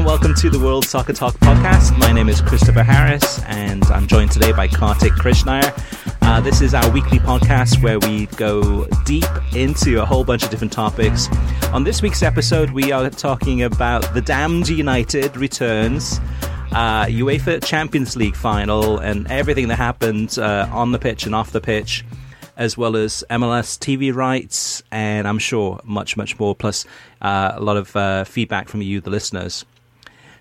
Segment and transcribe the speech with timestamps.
[0.00, 1.98] And welcome to the World Soccer Talk podcast.
[1.98, 5.74] My name is Christopher Harris and I'm joined today by Kartik Krishnaiyer.
[6.22, 10.48] Uh, this is our weekly podcast where we go deep into a whole bunch of
[10.48, 11.28] different topics.
[11.74, 16.18] On this week's episode, we are talking about the Damned United returns,
[16.72, 21.50] uh, UEFA Champions League final, and everything that happened uh, on the pitch and off
[21.50, 22.06] the pitch
[22.56, 26.86] as well as MLS TV rights, and I'm sure much, much more, plus
[27.20, 29.64] uh, a lot of uh, feedback from you, the listeners.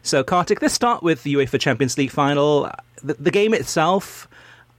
[0.04, 2.72] So, Kartik, let's start with the UEFA Champions League final.
[3.04, 4.28] The, the game itself,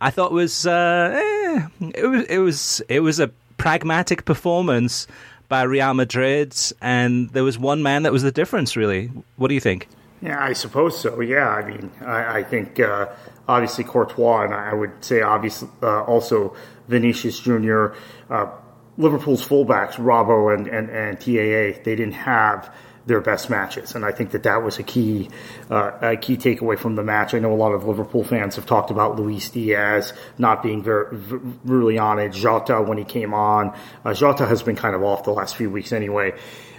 [0.00, 5.06] I thought was, uh, eh, it was it was it was a pragmatic performance
[5.48, 8.76] by Real Madrid, and there was one man that was the difference.
[8.76, 9.88] Really, what do you think?
[10.22, 11.20] Yeah, I suppose so.
[11.20, 13.06] Yeah, I mean, I, I think uh,
[13.48, 16.54] obviously Courtois, and I would say obviously uh, also
[16.88, 17.88] Vinicius Jr.,
[18.28, 18.50] uh,
[18.98, 22.72] Liverpool's fullbacks, Robbo and, and, and TAA, they didn't have
[23.06, 25.30] their best matches, and I think that that was a key
[25.70, 27.34] uh, a key takeaway from the match.
[27.34, 31.16] I know a lot of Liverpool fans have talked about Luis Diaz not being very
[31.64, 32.32] really on it.
[32.32, 35.70] Jota when he came on, uh, Jota has been kind of off the last few
[35.70, 36.34] weeks anyway.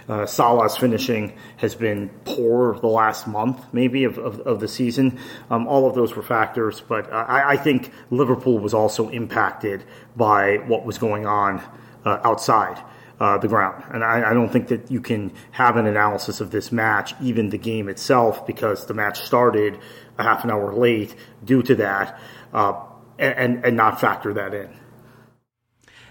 [0.08, 5.18] Uh, Salah's finishing has been poor the last month, maybe, of, of, of the season.
[5.48, 9.84] Um, all of those were factors, but I, I, think Liverpool was also impacted
[10.16, 11.62] by what was going on
[12.04, 12.82] uh, outside.
[13.22, 13.84] Uh, the ground.
[13.94, 17.50] And I, I, don't think that you can have an analysis of this match, even
[17.50, 19.78] the game itself, because the match started
[20.18, 22.18] a half an hour late due to that,
[22.52, 22.72] uh,
[23.20, 24.70] and, and not factor that in.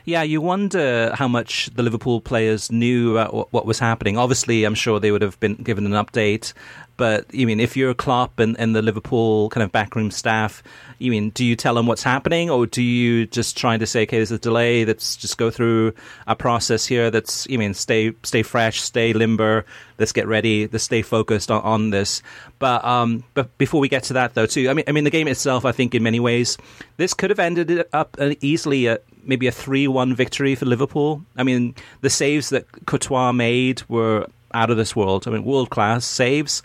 [0.05, 4.17] Yeah, you wonder how much the Liverpool players knew about what was happening.
[4.17, 6.53] Obviously, I'm sure they would have been given an update.
[7.01, 10.61] But you mean if you're Klopp and, and the Liverpool kind of backroom staff,
[10.99, 14.03] you mean do you tell them what's happening, or do you just try to say,
[14.03, 15.95] okay, there's a delay, let's just go through
[16.27, 17.09] a process here.
[17.09, 19.65] That's you mean stay stay fresh, stay limber.
[19.97, 20.67] Let's get ready.
[20.67, 22.21] Let's stay focused on, on this.
[22.59, 25.09] But um, but before we get to that though, too, I mean, I mean the
[25.09, 26.55] game itself, I think in many ways,
[26.97, 31.25] this could have ended up easily at maybe a three-one victory for Liverpool.
[31.35, 35.27] I mean, the saves that Courtois made were out of this world.
[35.27, 36.63] I mean, world class saves.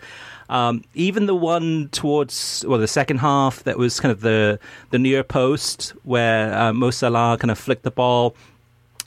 [0.49, 4.59] Um, even the one towards well, the second half that was kind of the
[4.91, 8.35] the near post where uh, Mo Salah kind of flicked the ball.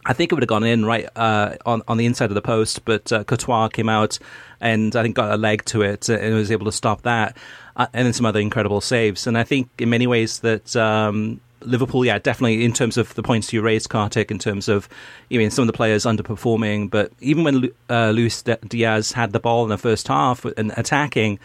[0.05, 2.43] I think it would have gone in right uh, on on the inside of the
[2.43, 4.19] post, but uh, Courtois came out
[4.61, 7.37] and I think got a leg to it and was able to stop that,
[7.77, 9.27] uh, and then some other incredible saves.
[9.27, 13.23] And I think in many ways that um, Liverpool, yeah, definitely in terms of the
[13.23, 14.89] points you raised, Kartik, in terms of,
[15.31, 19.41] I mean, some of the players underperforming, but even when uh, Luis Diaz had the
[19.41, 21.39] ball in the first half and attacking,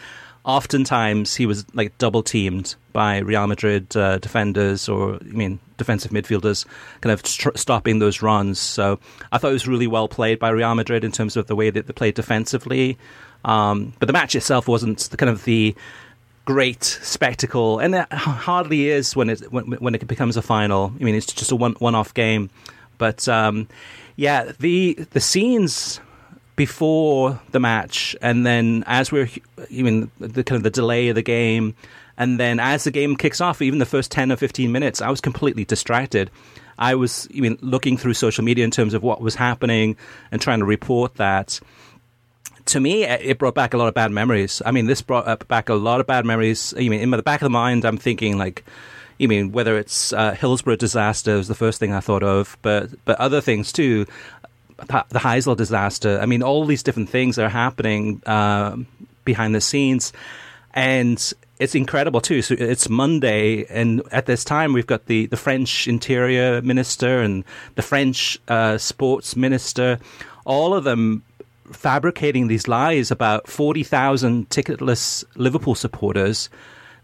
[0.43, 6.11] oftentimes he was like double teamed by Real Madrid uh, defenders or, I mean, defensive
[6.11, 6.65] midfielders,
[7.01, 8.59] kind of tr- stopping those runs.
[8.59, 8.99] So
[9.31, 11.69] I thought it was really well played by Real Madrid in terms of the way
[11.71, 12.97] that they played defensively.
[13.43, 15.75] Um, but the match itself wasn't the kind of the
[16.45, 20.93] great spectacle, and it hardly is when it when, when it becomes a final.
[20.99, 22.49] I mean, it's just a one one off game,
[22.97, 23.67] but um,
[24.15, 25.99] yeah, the the scenes
[26.55, 29.29] before the match, and then as we're
[29.69, 31.75] even the kind of the delay of the game,
[32.17, 35.09] and then as the game kicks off, even the first ten or fifteen minutes, I
[35.09, 36.29] was completely distracted.
[36.77, 39.97] I was mean looking through social media in terms of what was happening
[40.31, 41.59] and trying to report that
[42.65, 44.61] to me, it brought back a lot of bad memories.
[44.65, 46.73] I mean, this brought back a lot of bad memories.
[46.75, 48.63] I mean, in the back of the mind, I'm thinking like,
[49.17, 52.89] you mean whether it's uh, Hillsborough disaster was the first thing I thought of, but
[53.05, 54.05] but other things too.
[54.77, 56.19] The Heysel disaster.
[56.19, 58.21] I mean, all these different things are happening.
[58.25, 58.77] Uh,
[59.25, 60.13] behind the scenes,
[60.73, 62.41] and it's incredible too.
[62.41, 67.43] So it's Monday, and at this time we've got the, the French Interior Minister and
[67.73, 69.99] the French uh, Sports Minister,
[70.45, 71.23] all of them
[71.71, 76.49] fabricating these lies about forty thousand ticketless Liverpool supporters.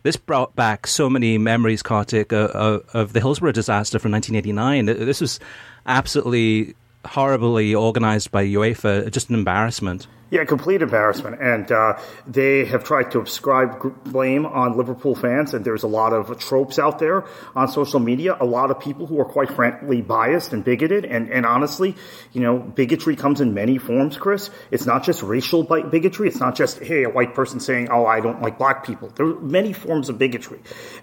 [0.03, 5.05] This brought back so many memories, Kartik, uh, of the Hillsborough disaster from 1989.
[5.05, 5.39] This was
[5.85, 6.73] absolutely
[7.05, 10.07] horribly organized by UEFA, just an embarrassment.
[10.31, 11.41] Yeah, complete embarrassment.
[11.41, 16.13] And uh, they have tried to ascribe blame on Liverpool fans, and there's a lot
[16.13, 18.37] of tropes out there on social media.
[18.39, 21.03] A lot of people who are quite frankly biased and bigoted.
[21.03, 21.97] And, and honestly,
[22.31, 24.49] you know, bigotry comes in many forms, Chris.
[24.71, 26.29] It's not just racial bigotry.
[26.29, 29.09] It's not just, hey, a white person saying, oh, I don't like black people.
[29.13, 30.61] There are many forms of bigotry.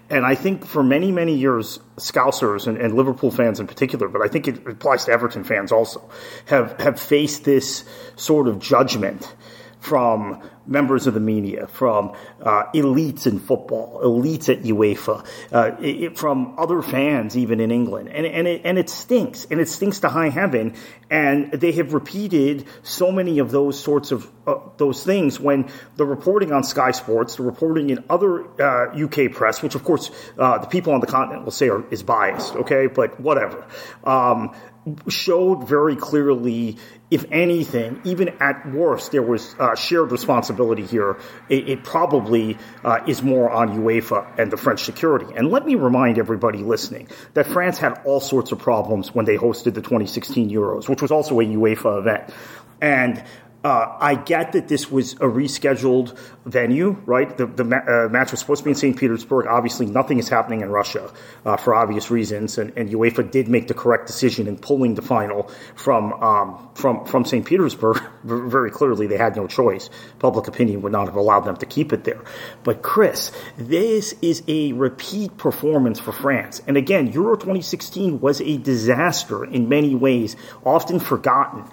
[0.09, 4.23] And I think for many, many years, Scousers and, and Liverpool fans in particular, but
[4.23, 6.09] I think it applies to Everton fans also,
[6.45, 7.83] have, have faced this
[8.15, 9.18] sort of judgment
[9.79, 16.17] from members of the media, from uh, elites in football, elites at UEFA, uh, it,
[16.17, 20.01] from other fans even in England, and and it, and it stinks, and it stinks
[20.01, 20.75] to high heaven.
[21.09, 26.05] And they have repeated so many of those sorts of uh, those things when the
[26.05, 28.43] reporting on Sky Sports, the reporting in other
[28.93, 31.83] UK uh, press, which of course uh, the people on the continent will say are,
[31.89, 33.65] is biased, okay, but whatever.
[34.03, 34.53] Um,
[35.07, 36.77] showed very clearly,
[37.11, 41.17] if anything, even at worst, there was uh, shared responsibility here.
[41.49, 45.33] It, it probably uh, is more on UEFA and the French security.
[45.35, 49.37] And let me remind everybody listening that France had all sorts of problems when they
[49.37, 52.33] hosted the 2016 Euros, which was also a UEFA event.
[52.81, 53.23] And
[53.63, 57.35] uh, I get that this was a rescheduled venue, right?
[57.37, 58.97] The, the uh, match was supposed to be in St.
[58.97, 59.47] Petersburg.
[59.47, 61.11] Obviously, nothing is happening in Russia
[61.45, 65.01] uh, for obvious reasons, and, and, UEFA did make the correct decision in pulling the
[65.01, 67.45] final from um, from from St.
[67.45, 68.01] Petersburg.
[68.23, 69.89] Very clearly, they had no choice.
[70.19, 72.21] Public opinion would not have allowed them to keep it there.
[72.63, 78.57] But Chris, this is a repeat performance for France, and again, Euro 2016 was a
[78.57, 81.65] disaster in many ways, often forgotten,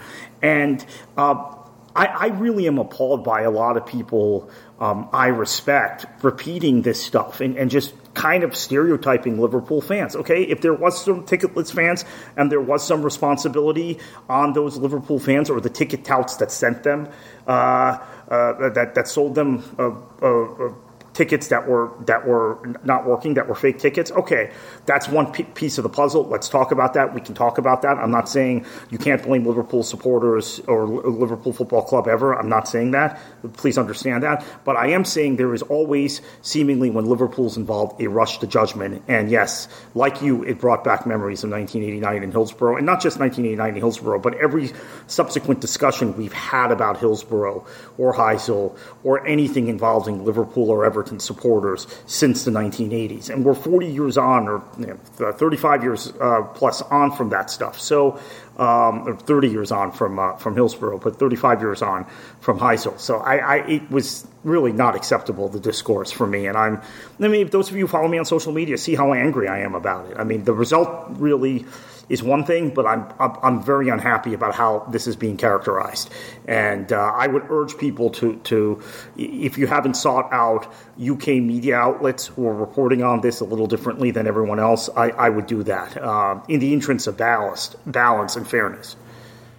[0.43, 0.85] and.
[1.17, 1.53] Uh,
[1.97, 7.03] I, I really am appalled by a lot of people um, I respect repeating this
[7.03, 10.15] stuff and, and just kind of stereotyping Liverpool fans.
[10.15, 12.05] Okay, if there was some ticketless fans
[12.37, 13.99] and there was some responsibility
[14.29, 17.09] on those Liverpool fans or the ticket touts that sent them,
[17.47, 19.65] uh, uh, that that sold them.
[19.79, 19.93] Uh,
[20.23, 20.73] uh, uh
[21.17, 24.11] tickets that were that were not working, that were fake tickets.
[24.13, 24.51] Okay,
[24.85, 26.25] that's one p- piece of the puzzle.
[26.25, 27.15] Let's talk about that.
[27.15, 27.97] We can talk about that.
[27.97, 32.35] I'm not saying you can't blame Liverpool supporters or Liverpool Football Club ever.
[32.35, 33.19] I'm not saying that.
[33.55, 34.45] Please understand that.
[34.65, 39.03] But I am saying there is always, seemingly, when Liverpool's involved, a rush to judgment.
[39.09, 43.19] And yes, like you, it brought back memories of 1989 in Hillsborough, and not just
[43.19, 44.73] 1989 in Hillsborough, but every
[45.07, 47.65] subsequent discussion we've had about Hillsborough
[47.97, 53.31] or Heysel or anything involving Liverpool or Everton Everton supporters since the 1980s.
[53.31, 57.49] And we're 40 years on, or you know, 35 years uh, plus on from that
[57.49, 57.79] stuff.
[57.79, 58.21] So,
[58.59, 62.07] um, or 30 years on from uh, from Hillsborough, but 35 years on
[62.41, 62.99] from Heysel.
[62.99, 66.47] So I, I, it was really not acceptable the discourse for me.
[66.47, 66.81] And I'm,
[67.21, 69.61] I mean, those of you who follow me on social media see how angry I
[69.61, 70.17] am about it.
[70.19, 71.67] I mean, the result really
[72.09, 76.11] is one thing, but I'm, I'm, very unhappy about how this is being characterized.
[76.47, 78.81] And uh, I would urge people to, to,
[79.17, 83.67] if you haven't sought out UK media outlets who are reporting on this a little
[83.67, 87.77] differently than everyone else, I, I would do that uh, in the interest of ballast,
[87.87, 88.97] balance and fairness.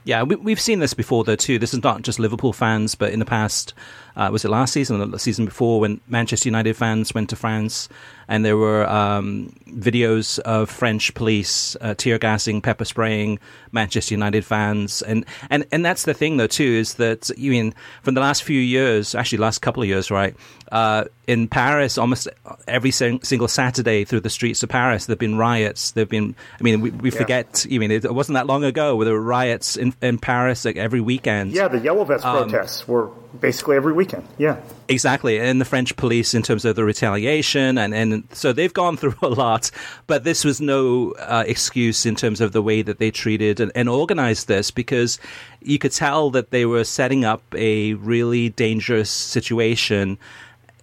[0.07, 1.59] Yeah, we, have seen this before, though, too.
[1.59, 3.73] This is not just Liverpool fans, but in the past,
[4.17, 7.35] uh, was it last season or the season before when Manchester United fans went to
[7.35, 7.87] France
[8.27, 13.39] and there were um, videos of French police uh, tear gassing, pepper spraying
[13.71, 17.73] Manchester United fans, and, and and that's the thing though too is that you mean
[18.01, 20.35] from the last few years, actually last couple of years, right?
[20.71, 22.27] Uh, in Paris, almost
[22.67, 25.91] every single Saturday through the streets of Paris, there've been riots.
[25.91, 27.17] There've been, I mean, we, we yeah.
[27.17, 27.65] forget.
[27.69, 30.75] You mean it wasn't that long ago where there were riots in, in Paris like
[30.75, 31.51] every weekend.
[31.51, 34.27] Yeah, the Yellow Vest um, protests were basically every weekend.
[34.37, 35.39] Yeah, exactly.
[35.39, 39.15] And the French police in terms of the retaliation, and and so they've gone through
[39.21, 39.71] a lot.
[40.07, 43.71] But this was no uh, excuse in terms of the way that they treated and,
[43.75, 45.19] and organized this because
[45.61, 50.17] you could tell that they were setting up a really dangerous situation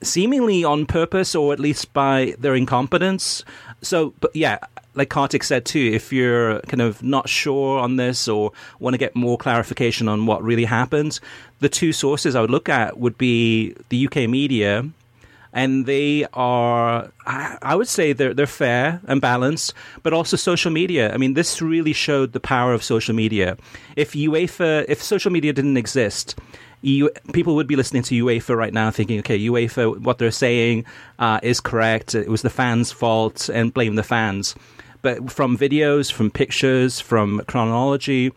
[0.04, 3.44] seemingly on purpose or at least by their incompetence.
[3.82, 4.58] So, but yeah,
[4.94, 8.98] like Kartik said too, if you're kind of not sure on this or want to
[8.98, 11.20] get more clarification on what really happened,
[11.60, 14.84] the two sources I would look at would be the UK media
[15.54, 21.14] and they are, I, would say, they're they're fair and balanced, but also social media.
[21.14, 23.56] I mean, this really showed the power of social media.
[23.94, 26.34] If UEFA, if social media didn't exist.
[27.32, 30.84] People would be listening to UEFA right now, thinking, "Okay, UEFA, what they're saying
[31.18, 32.14] uh, is correct.
[32.14, 34.54] It was the fans' fault, and blame the fans."
[35.02, 38.32] But from videos, from pictures, from chronology,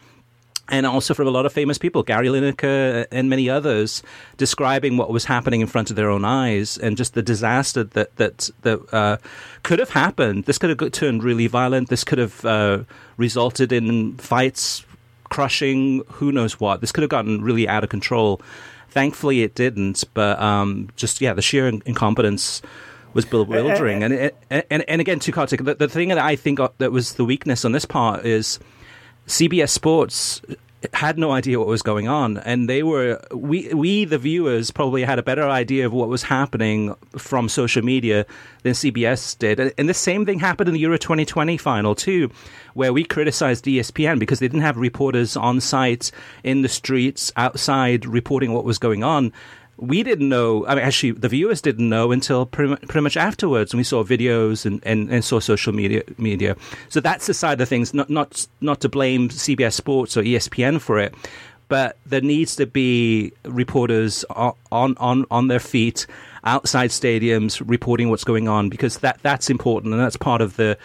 [0.69, 4.03] and also from a lot of famous people, Gary Lineker and many others,
[4.35, 8.15] describing what was happening in front of their own eyes and just the disaster that
[8.17, 9.17] that that uh,
[9.63, 10.45] could have happened.
[10.45, 11.89] This could have turned really violent.
[11.89, 12.79] This could have uh,
[13.17, 14.83] resulted in fights,
[15.29, 16.81] crushing, who knows what.
[16.81, 18.41] This could have gotten really out of control.
[18.89, 20.03] Thankfully, it didn't.
[20.13, 22.61] But um, just yeah, the sheer incompetence
[23.13, 24.03] was eh, eh, bewildering.
[24.03, 24.05] Eh.
[24.05, 26.91] And and, and, and again, to Kartik, the, the thing that I think uh, that
[26.91, 28.59] was the weakness on this part is
[29.27, 30.41] CBS Sports
[30.93, 32.37] had no idea what was going on.
[32.37, 36.23] And they were we we the viewers probably had a better idea of what was
[36.23, 38.25] happening from social media
[38.63, 39.73] than CBS did.
[39.77, 42.29] And the same thing happened in the Euro 2020 final too
[42.73, 46.11] where we criticized ESPN because they didn't have reporters on site
[46.43, 49.33] in the streets outside reporting what was going on
[49.77, 50.65] we didn't know.
[50.65, 54.03] I mean, actually, the viewers didn't know until pretty, pretty much afterwards, and we saw
[54.03, 56.03] videos and, and, and, saw social media.
[56.17, 56.55] Media.
[56.89, 57.93] So that's the side of things.
[57.93, 61.13] Not not not to blame CBS Sports or ESPN for it,
[61.69, 66.07] but there needs to be reporters on on on their feet
[66.43, 70.77] outside stadiums reporting what's going on because that that's important and that's part of the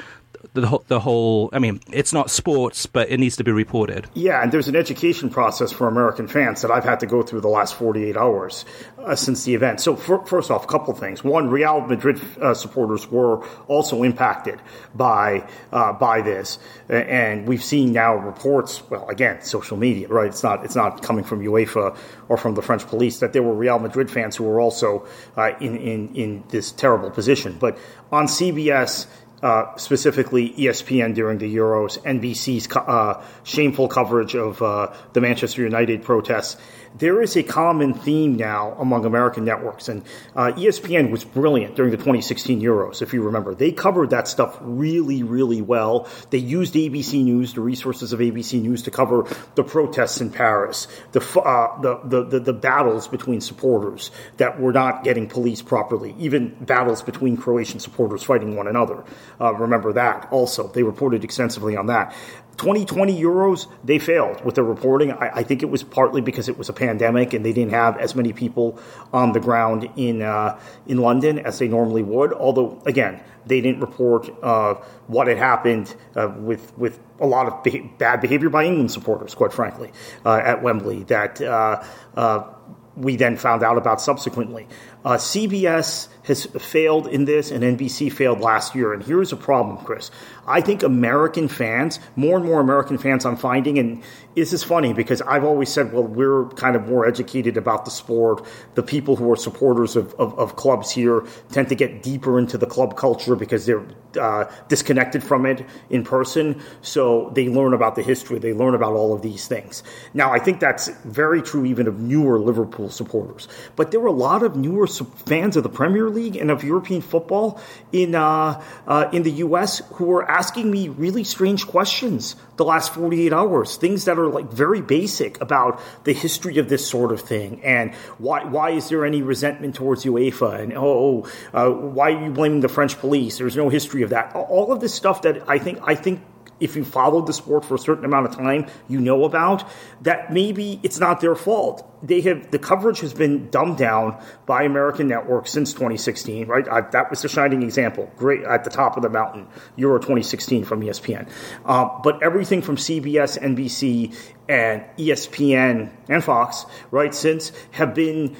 [0.55, 1.49] the, the whole.
[1.53, 4.07] I mean, it's not sports, but it needs to be reported.
[4.15, 7.41] Yeah, and there's an education process for American fans that I've had to go through
[7.41, 8.65] the last 48 hours
[8.99, 9.81] uh, since the event.
[9.81, 11.25] So, for, first off, a couple things.
[11.25, 14.61] One, Real Madrid uh, supporters were also impacted
[14.95, 18.83] by uh, by this, and we've seen now reports.
[18.91, 20.29] Well, again, social media, right?
[20.29, 21.97] It's not it's not coming from UEFA
[22.29, 25.07] or from the French police that there were Real Madrid fans who were also
[25.37, 27.57] uh, in in in this terrible position.
[27.59, 27.79] But
[28.11, 29.07] on CBS
[29.43, 36.05] uh, specifically ESPN during the Euros, NBC's uh, shameful coverage of uh, the Manchester United
[36.05, 36.57] protests,
[36.99, 39.89] there is a common theme now among American networks.
[39.89, 40.03] And
[40.37, 43.55] uh, ESPN was brilliant during the 2016 Euros, if you remember.
[43.55, 46.09] They covered that stuff really, really well.
[46.31, 50.89] They used ABC News, the resources of ABC News, to cover the protests in Paris,
[51.13, 56.15] the, uh, the, the, the, the battles between supporters that were not getting policed properly,
[56.19, 59.05] even battles between Croatian supporters fighting one another.
[59.41, 60.69] Uh, remember that also.
[60.69, 62.15] They reported extensively on that.
[62.57, 65.13] 2020 Euros, they failed with their reporting.
[65.13, 67.97] I, I, think it was partly because it was a pandemic and they didn't have
[67.99, 68.79] as many people
[69.13, 72.33] on the ground in uh, in London as they normally would.
[72.33, 74.75] Although, again, they didn't report uh,
[75.07, 79.53] what had happened uh, with with a lot of bad behavior by England supporters, quite
[79.53, 79.91] frankly,
[80.25, 81.05] uh, at Wembley.
[81.05, 81.85] That uh,
[82.17, 82.53] uh,
[82.97, 84.67] we then found out about subsequently.
[85.05, 88.93] Uh, CBS has failed in this, and NBC failed last year.
[88.93, 90.11] And here's a problem, Chris.
[90.47, 94.03] I think American fans, more and more American fans, I'm finding, and
[94.35, 97.91] this is funny because I've always said, well, we're kind of more educated about the
[97.91, 98.45] sport.
[98.75, 102.59] The people who are supporters of, of, of clubs here tend to get deeper into
[102.59, 103.87] the club culture because they're
[104.21, 106.61] uh, disconnected from it in person.
[106.81, 109.83] So they learn about the history, they learn about all of these things.
[110.13, 113.49] Now, I think that's very true even of newer Liverpool supporters.
[113.77, 117.01] But there were a lot of newer fans of the Premier League and of European
[117.01, 117.61] football
[117.93, 119.83] in uh, uh, in the U.S.
[119.95, 124.51] who were asking me really strange questions the last 48 hours, things that are like
[124.51, 129.05] very basic about the history of this sort of thing and why why is there
[129.05, 133.39] any resentment towards UEFA and oh, oh uh, why are you blaming the French police?
[133.39, 134.35] There's no history of that.
[134.35, 136.21] All of this stuff that I think I think
[136.63, 139.69] if you followed the sport for a certain amount of time, you know about,
[140.03, 141.89] that maybe it's not their fault.
[142.05, 146.69] They have the coverage has been dumbed down by American networks since 2016, right?
[146.69, 150.65] I, that was the shining example, great at the top of the mountain, Euro 2016
[150.65, 151.29] from ESPN.
[151.65, 154.17] Uh, but everything from CBS, NBC,
[154.49, 158.37] and ESPN and Fox, right, since have been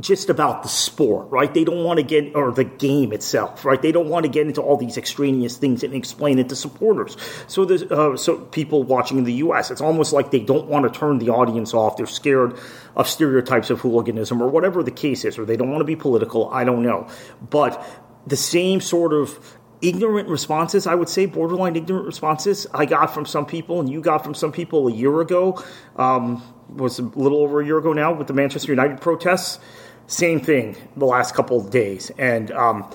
[0.00, 1.52] just about the sport, right?
[1.52, 3.80] They don't want to get, or the game itself, right?
[3.80, 7.16] They don't want to get into all these extraneous things and explain it to supporters.
[7.46, 10.92] So there's, uh, so people watching in the U.S., it's almost like they don't want
[10.92, 11.96] to turn the audience off.
[11.96, 12.58] They're scared
[12.94, 15.96] of stereotypes of hooliganism or whatever the case is, or they don't want to be
[15.96, 16.50] political.
[16.50, 17.08] I don't know.
[17.48, 17.84] But
[18.26, 23.26] the same sort of ignorant responses, I would say, borderline ignorant responses I got from
[23.26, 25.62] some people and you got from some people a year ago,
[25.96, 29.60] um, was a little over a year ago now with the Manchester United protests
[30.06, 32.10] same thing the last couple of days.
[32.18, 32.90] And um,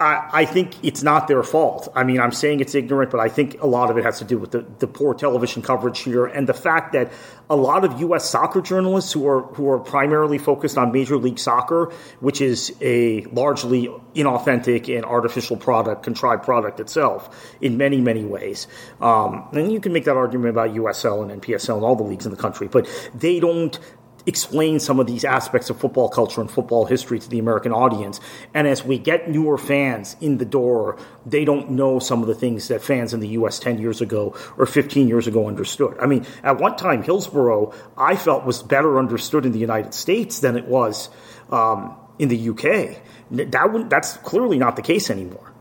[0.00, 1.88] I, I, think it's not their fault.
[1.94, 4.24] I mean, I'm saying it's ignorant, but I think a lot of it has to
[4.24, 7.12] do with the, the poor television coverage here and the fact that
[7.48, 8.28] a lot of U.S.
[8.28, 13.22] soccer journalists who are who are primarily focused on Major League Soccer, which is a
[13.26, 18.66] largely inauthentic and artificial product, contrived product itself in many many ways.
[19.00, 22.26] Um, and you can make that argument about USL and NPSL and all the leagues
[22.26, 23.78] in the country, but they don't
[24.26, 28.20] explain some of these aspects of football culture and football history to the American audience.
[28.52, 32.34] And as we get newer fans in the door, they don't know some of the
[32.34, 33.58] things that fans in the U.S.
[33.58, 35.96] 10 years ago or 15 years ago understood.
[36.00, 40.40] I mean, at one time, Hillsborough, I felt was better understood in the United States
[40.40, 41.08] than it was
[41.50, 43.00] um, in the UK.
[43.30, 45.53] That that's clearly not the case anymore.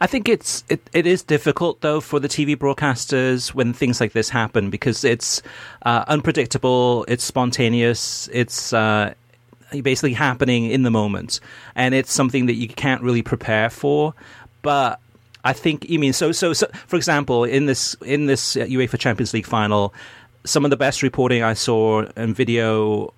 [0.00, 4.12] I think it's it, it is difficult though for the TV broadcasters when things like
[4.12, 5.42] this happen because it's
[5.82, 9.14] uh, unpredictable, it's spontaneous, it's uh,
[9.82, 11.40] basically happening in the moment,
[11.74, 14.14] and it's something that you can't really prepare for.
[14.62, 15.00] But
[15.44, 16.66] I think you mean so, so so.
[16.86, 19.94] For example, in this in this UEFA Champions League final,
[20.44, 23.14] some of the best reporting I saw and video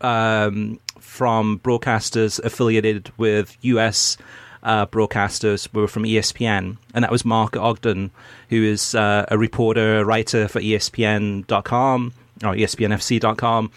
[0.00, 4.16] um, from broadcasters affiliated with US
[4.62, 8.10] uh, broadcasters were from ESPN, and that was Mark Ogden,
[8.48, 12.12] who is uh, a reporter, writer for ESPN.com
[12.44, 13.70] or ESPNFC.com,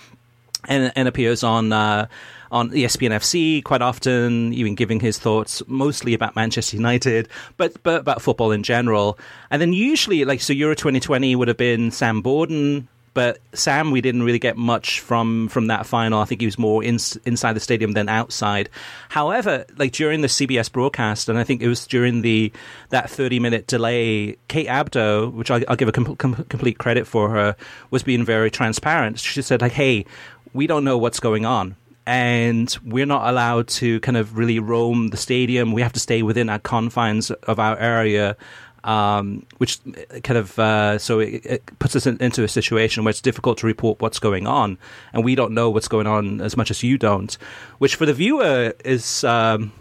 [0.68, 2.08] and, and appears on uh,
[2.52, 8.02] on ESPN FC quite often, even giving his thoughts mostly about Manchester United, but but
[8.02, 9.18] about football in general.
[9.50, 14.02] And then usually, like so, Euro 2020 would have been Sam Borden, but Sam, we
[14.02, 16.20] didn't really get much from from that final.
[16.20, 18.70] I think he was more in, inside the stadium than outside.
[19.10, 22.52] However, like during the CBS broadcast, and I think it was during the
[22.90, 27.06] that thirty minute delay, Kate Abdo, which I'll, I'll give a com- com- complete credit
[27.06, 27.56] for her,
[27.92, 29.20] was being very transparent.
[29.20, 30.06] She said like, "Hey,
[30.54, 35.08] we don't know what's going on." and we're not allowed to kind of really roam
[35.10, 35.72] the stadium.
[35.72, 38.36] We have to stay within our confines of our area
[38.84, 39.80] um, which
[40.24, 43.58] kind of uh, so it, it, puts us in, into a situation where it's difficult
[43.60, 44.78] to report what's going on,
[45.14, 47.38] and we don't know what's going on as much as you don't,
[47.78, 49.24] which for the viewer is.
[49.24, 49.72] Um,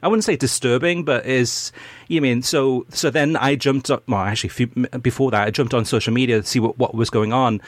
[0.00, 1.72] I wouldn't say disturbing, but is
[2.06, 2.86] you mean so?
[2.90, 4.08] So then I jumped up.
[4.08, 7.10] Well, actually, few, before that, I jumped on social media to see what, what was
[7.10, 7.60] going on,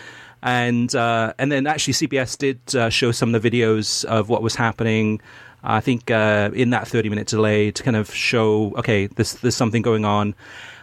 [0.42, 4.42] and uh, and then actually CBS did uh, show some of the videos of what
[4.42, 5.20] was happening.
[5.62, 9.56] I think uh, in that thirty minute delay to kind of show, okay, there's there's
[9.56, 10.34] something going on,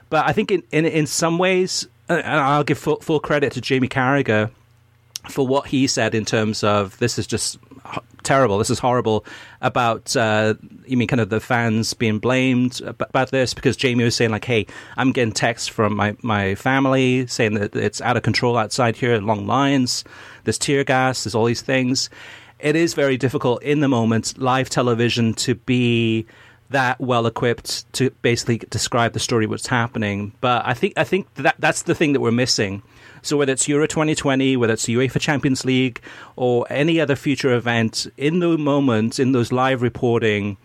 [0.10, 3.62] but I think in, in, in some ways, and I'll give full, full credit to
[3.62, 4.52] Jamie Carragher
[5.30, 7.60] for what he said in terms of this is just
[8.24, 9.26] terrible, this is horrible
[9.62, 10.54] about, uh,
[10.86, 14.46] you mean kind of the fans being blamed about this because Jamie was saying like,
[14.46, 14.66] hey,
[14.96, 19.20] I'm getting texts from my, my family saying that it's out of control outside here,
[19.20, 20.04] long lines,
[20.44, 22.10] there's tear gas, there's all these things.
[22.60, 26.26] It is very difficult in the moment, live television, to be
[26.70, 30.34] that well equipped to basically describe the story what's happening.
[30.42, 32.84] But I think I think that that's the thing that we're missing.
[33.22, 36.02] So whether it's Euro 2020, whether it's the UEFA Champions League,
[36.36, 40.58] or any other future event, in the moment, in those live reporting,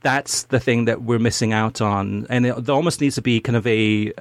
[0.00, 2.26] that's the thing that we're missing out on.
[2.30, 4.12] And it, there almost needs to be kind of a,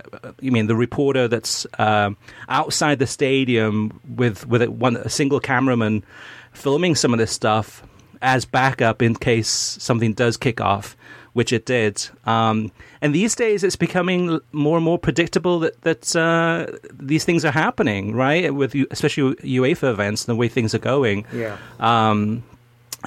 [0.41, 2.11] you mean the reporter that's uh,
[2.47, 6.03] outside the stadium with with a, one a single cameraman
[6.51, 7.83] filming some of this stuff
[8.21, 10.97] as backup in case something does kick off
[11.33, 12.07] which it did.
[12.25, 17.45] Um, and these days, it's becoming more and more predictable that that uh, these things
[17.45, 18.53] are happening, right?
[18.53, 21.25] With especially UEFA events, and the way things are going.
[21.33, 21.57] Yeah.
[21.79, 22.43] Um,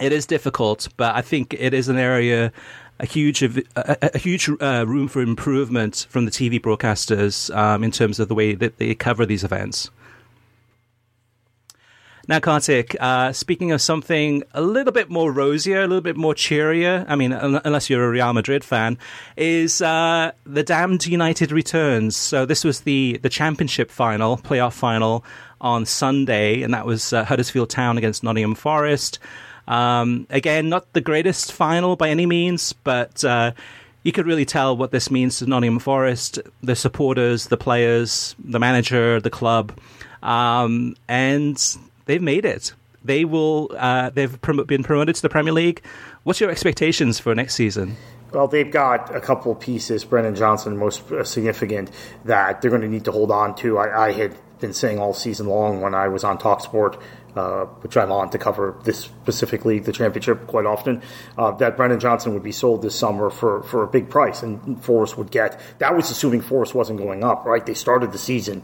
[0.00, 2.52] it is difficult, but I think it is an area
[3.00, 7.90] a huge a, a huge uh, room for improvement from the TV broadcasters um, in
[7.90, 9.90] terms of the way that they cover these events.
[12.28, 16.34] Now, Kartik, uh, speaking of something a little bit more rosier, a little bit more
[16.34, 18.96] cheerier, I mean, un- unless you're a Real Madrid fan,
[19.36, 22.16] is uh, the Damned United returns.
[22.16, 25.24] So this was the, the championship final, playoff final
[25.60, 29.18] on Sunday, and that was uh, Huddersfield Town against Nottingham Forest.
[29.66, 33.52] Um, again, not the greatest final by any means, but uh,
[34.04, 38.60] you could really tell what this means to Nottingham Forest, the supporters, the players, the
[38.60, 39.72] manager, the club.
[40.22, 41.58] Um, and
[42.06, 42.72] they've made it.
[43.04, 43.70] They will.
[43.76, 45.82] Uh, they've prom- been promoted to the Premier League.
[46.22, 47.96] What's your expectations for next season?
[48.32, 51.90] Well, they've got a couple pieces, Brennan Johnson most significant,
[52.24, 53.76] that they're going to need to hold on to.
[53.78, 56.98] I, I had been saying all season long when I was on Talksport
[57.36, 61.02] uh, which I'm on to cover this specifically, the championship quite often,
[61.38, 64.82] uh, that Brennan Johnson would be sold this summer for, for a big price and
[64.82, 65.60] Forest would get.
[65.78, 67.64] That was assuming Forest wasn't going up, right?
[67.64, 68.62] They started the season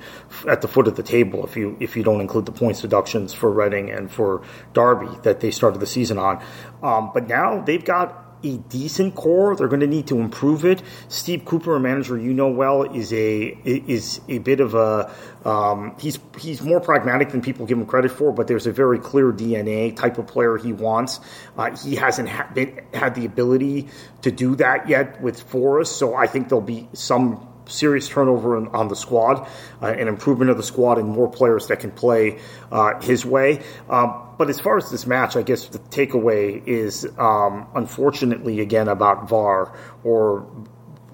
[0.49, 3.33] at the foot of the table if you if you don't include the points deductions
[3.33, 6.43] for Reading and for Derby that they started the season on.
[6.83, 9.57] Um, but now they've got a decent core.
[9.57, 10.83] They're going to need to improve it.
[11.09, 15.13] Steve Cooper, a manager you know well, is a is a bit of a
[15.45, 18.33] um, he's he's more pragmatic than people give him credit for.
[18.33, 21.21] But there's a very clear DNA type of player he wants.
[21.57, 23.89] Uh, he hasn't ha- been, had the ability
[24.23, 28.69] to do that yet with Forest, so I think there'll be some serious turnover in,
[28.69, 29.47] on the squad,
[29.83, 32.39] uh, an improvement of the squad, and more players that can play
[32.73, 33.63] uh, his way.
[33.89, 38.89] Um, but as far as this match, I guess the takeaway is um, unfortunately again
[38.89, 40.49] about VAR or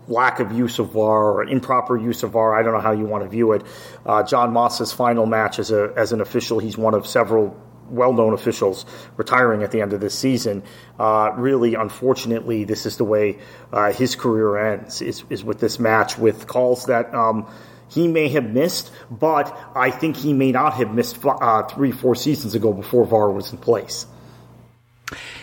[0.06, 2.54] lack of use of VAR or improper use of VAR.
[2.54, 3.64] I don't know how you want to view it.
[4.04, 7.58] Uh, John Moss's final match as a as an official, he's one of several
[7.88, 10.62] well-known officials retiring at the end of this season.
[10.98, 13.38] Uh, really, unfortunately, this is the way
[13.72, 15.02] uh, his career ends.
[15.02, 17.14] Is, is with this match with calls that.
[17.14, 17.46] Um,
[17.94, 22.14] he may have missed, but I think he may not have missed uh, three, four
[22.14, 24.06] seasons ago before VAR was in place.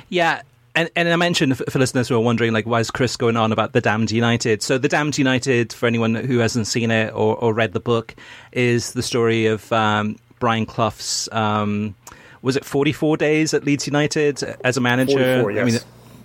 [0.09, 0.41] Yeah,
[0.75, 3.51] and, and I mentioned for listeners who are wondering, like, why is Chris going on
[3.51, 4.61] about the Damned United?
[4.61, 8.15] So, the Damned United, for anyone who hasn't seen it or, or read the book,
[8.51, 11.95] is the story of um, Brian Clough's um,
[12.41, 15.41] was it 44 days at Leeds United as a manager?
[15.41, 15.61] 44, yes.
[15.61, 15.79] I mean,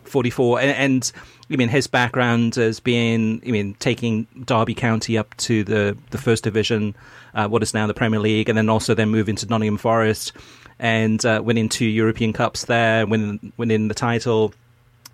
[0.05, 0.61] 44.
[0.61, 1.13] And, and
[1.51, 6.19] I mean, his background as being, I mean, taking Derby County up to the, the
[6.19, 6.97] first division,
[7.35, 10.33] uh, what is now the Premier League, and then also then moving to Nottingham Forest
[10.79, 14.53] and uh, winning two European Cups there, winning, winning the title,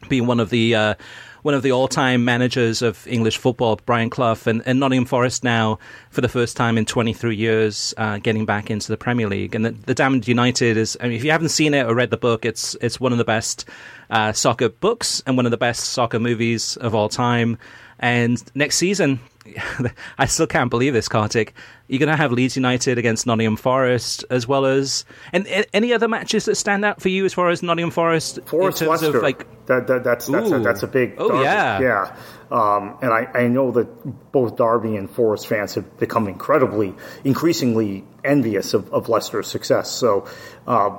[0.09, 0.95] being one of the uh,
[1.43, 5.81] one of the all-time managers of English football, Brian Clough, and, and Nottingham Forest now,
[6.11, 9.57] for the first time in 23 years, uh, getting back into the Premier League.
[9.57, 12.11] And the, the Damned United is, I mean, if you haven't seen it or read
[12.11, 13.69] the book, it's it's one of the best
[14.11, 17.59] uh, soccer books and one of the best soccer movies of all time.
[17.99, 19.21] And next season,
[20.19, 21.55] I still can't believe this, Kartik.
[21.89, 26.09] You're going to have Leeds United against Nottingham Forest, as well as and any other
[26.09, 28.41] matches that stand out for you as far as Nottingham Forest.
[28.47, 29.19] Forest in terms Leicester.
[29.19, 31.15] Of like, that, that, that's that's a, that's a big.
[31.19, 31.45] Oh derby.
[31.45, 32.17] yeah, yeah.
[32.51, 38.05] Um, and I, I know that both Derby and Forest fans have become incredibly, increasingly
[38.25, 39.91] envious of, of Leicester's success.
[39.91, 40.27] So.
[40.67, 40.99] Uh,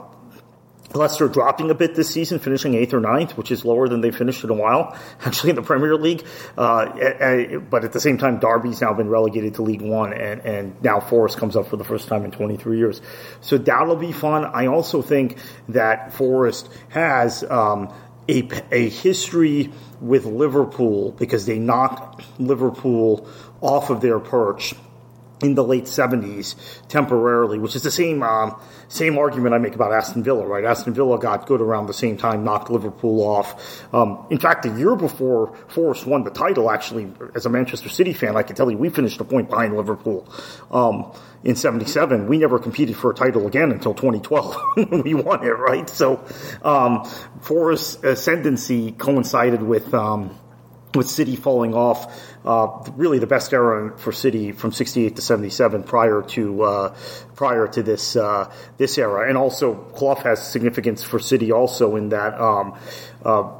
[0.95, 4.12] Leicester dropping a bit this season, finishing eighth or ninth, which is lower than they
[4.12, 6.25] finished in a while, actually in the Premier League.
[6.58, 10.82] Uh, but at the same time, Derby's now been relegated to League One, and, and
[10.84, 13.01] now Forest comes up for the first time in 23 years.
[13.41, 14.45] So that'll be fun.
[14.45, 15.38] I also think
[15.69, 17.93] that Forest has um,
[18.29, 23.27] a, a history with Liverpool because they knocked Liverpool
[23.62, 24.73] off of their perch
[25.41, 26.56] in the late 70s
[26.88, 28.60] temporarily, which is the same um,
[28.93, 30.63] same argument I make about Aston Villa, right?
[30.63, 33.84] Aston Villa got good around the same time, knocked Liverpool off.
[33.91, 38.13] Um, in fact, the year before Forest won the title, actually, as a Manchester City
[38.13, 40.32] fan, I can tell you we finished a point behind Liverpool.
[40.69, 41.12] Um,
[41.43, 44.56] in 77, we never competed for a title again until 2012
[45.03, 45.89] we won it, right?
[45.89, 46.23] So,
[46.62, 47.03] um,
[47.41, 50.38] Forest's ascendancy coincided with, um,
[50.93, 55.84] with City falling off uh, really the best era for City from 68 to 77
[55.84, 56.95] prior to uh,
[57.36, 62.10] prior to this uh, this era, and also Clough has significance for City also in
[62.10, 62.77] that um,
[63.23, 63.51] uh,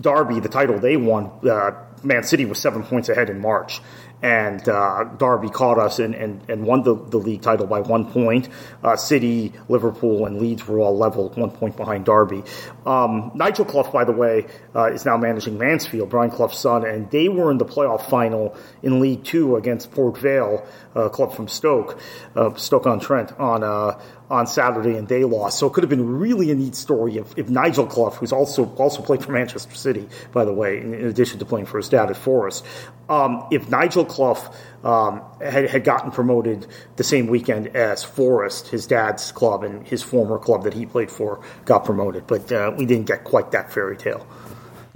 [0.00, 1.72] Derby, the title they won, uh,
[2.02, 3.80] Man City was seven points ahead in March
[4.22, 8.10] and uh, Derby caught us and, and, and won the, the league title by one
[8.10, 8.48] point.
[8.82, 12.42] Uh, City, Liverpool, and Leeds were all level, one point behind Derby.
[12.84, 17.10] Um, Nigel Clough, by the way, uh, is now managing Mansfield, Brian Clough's son, and
[17.10, 21.46] they were in the playoff final in League Two against Port Vale, a club from
[21.46, 22.00] Stoke,
[22.34, 25.58] uh, Stoke on Trent, on uh, on Saturday, and they lost.
[25.58, 28.66] So it could have been really a neat story if, if Nigel Clough, who's also
[28.74, 31.88] also played for Manchester City, by the way, in, in addition to playing for his
[31.88, 32.64] dad at Forest,
[33.08, 34.52] um, if Nigel Clough
[34.84, 40.02] um, had, had gotten promoted the same weekend as Forest, his dad's club and his
[40.02, 42.26] former club that he played for, got promoted.
[42.26, 44.26] But uh, we didn't get quite that fairy tale.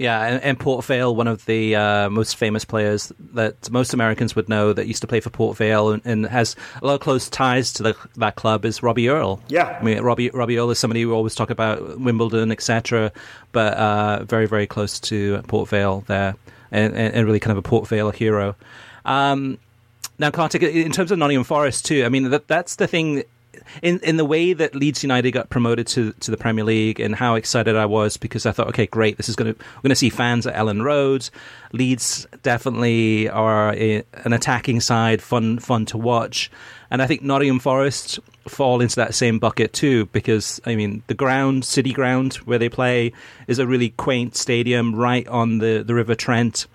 [0.03, 4.35] Yeah, and, and Port Vale, one of the uh, most famous players that most Americans
[4.35, 6.99] would know that used to play for Port Vale and, and has a lot of
[6.99, 9.41] close ties to the, that club is Robbie Earle.
[9.47, 13.13] Yeah, I mean Robbie Robbie Earle is somebody who always talk about Wimbledon, etc.,
[13.53, 16.35] but uh, very very close to Port Vale there,
[16.69, 18.57] and, and, really kind of a Port Vale hero.
[19.05, 19.57] Um,
[20.19, 23.23] now, Kartik, in terms of Nottingham Forest too, I mean that that's the thing
[23.81, 27.15] in in the way that Leeds United got promoted to to the Premier League and
[27.15, 29.89] how excited I was because I thought, okay, great, this is going to we're going
[29.89, 31.29] to see fans at Elland Road.
[31.71, 36.51] Leeds definitely are a, an attacking side, fun fun to watch,
[36.91, 41.13] and I think Nottingham Forest fall into that same bucket too because I mean the
[41.13, 43.13] ground, City Ground, where they play,
[43.47, 46.67] is a really quaint stadium right on the the River Trent.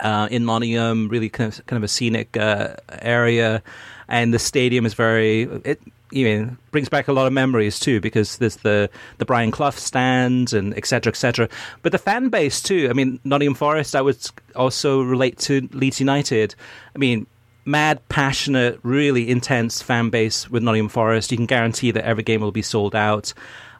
[0.00, 3.64] Uh, in Nottingham, really kind of, kind of a scenic uh, area,
[4.06, 5.42] and the stadium is very.
[5.64, 9.50] It you know brings back a lot of memories too because there's the the Brian
[9.50, 11.48] Clough stand and etc etc.
[11.82, 12.88] But the fan base too.
[12.90, 13.94] I mean, Nottingham Forest.
[13.94, 14.18] I would
[14.56, 16.54] also relate to Leeds United.
[16.94, 17.26] I mean,
[17.64, 21.30] mad, passionate, really intense fan base with Nottingham Forest.
[21.30, 23.32] You can guarantee that every game will be sold out.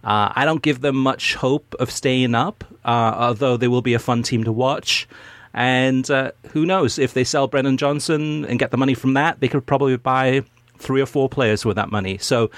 [0.05, 3.95] Uh, I don't give them much hope of staying up, uh, although they will be
[3.95, 5.09] a fun team to watch.
[5.55, 9.41] And uh, who knows if they sell Brennan Johnson and get the money from that,
[9.41, 10.45] they could probably buy
[10.79, 12.19] three or four players with that money.
[12.19, 12.51] So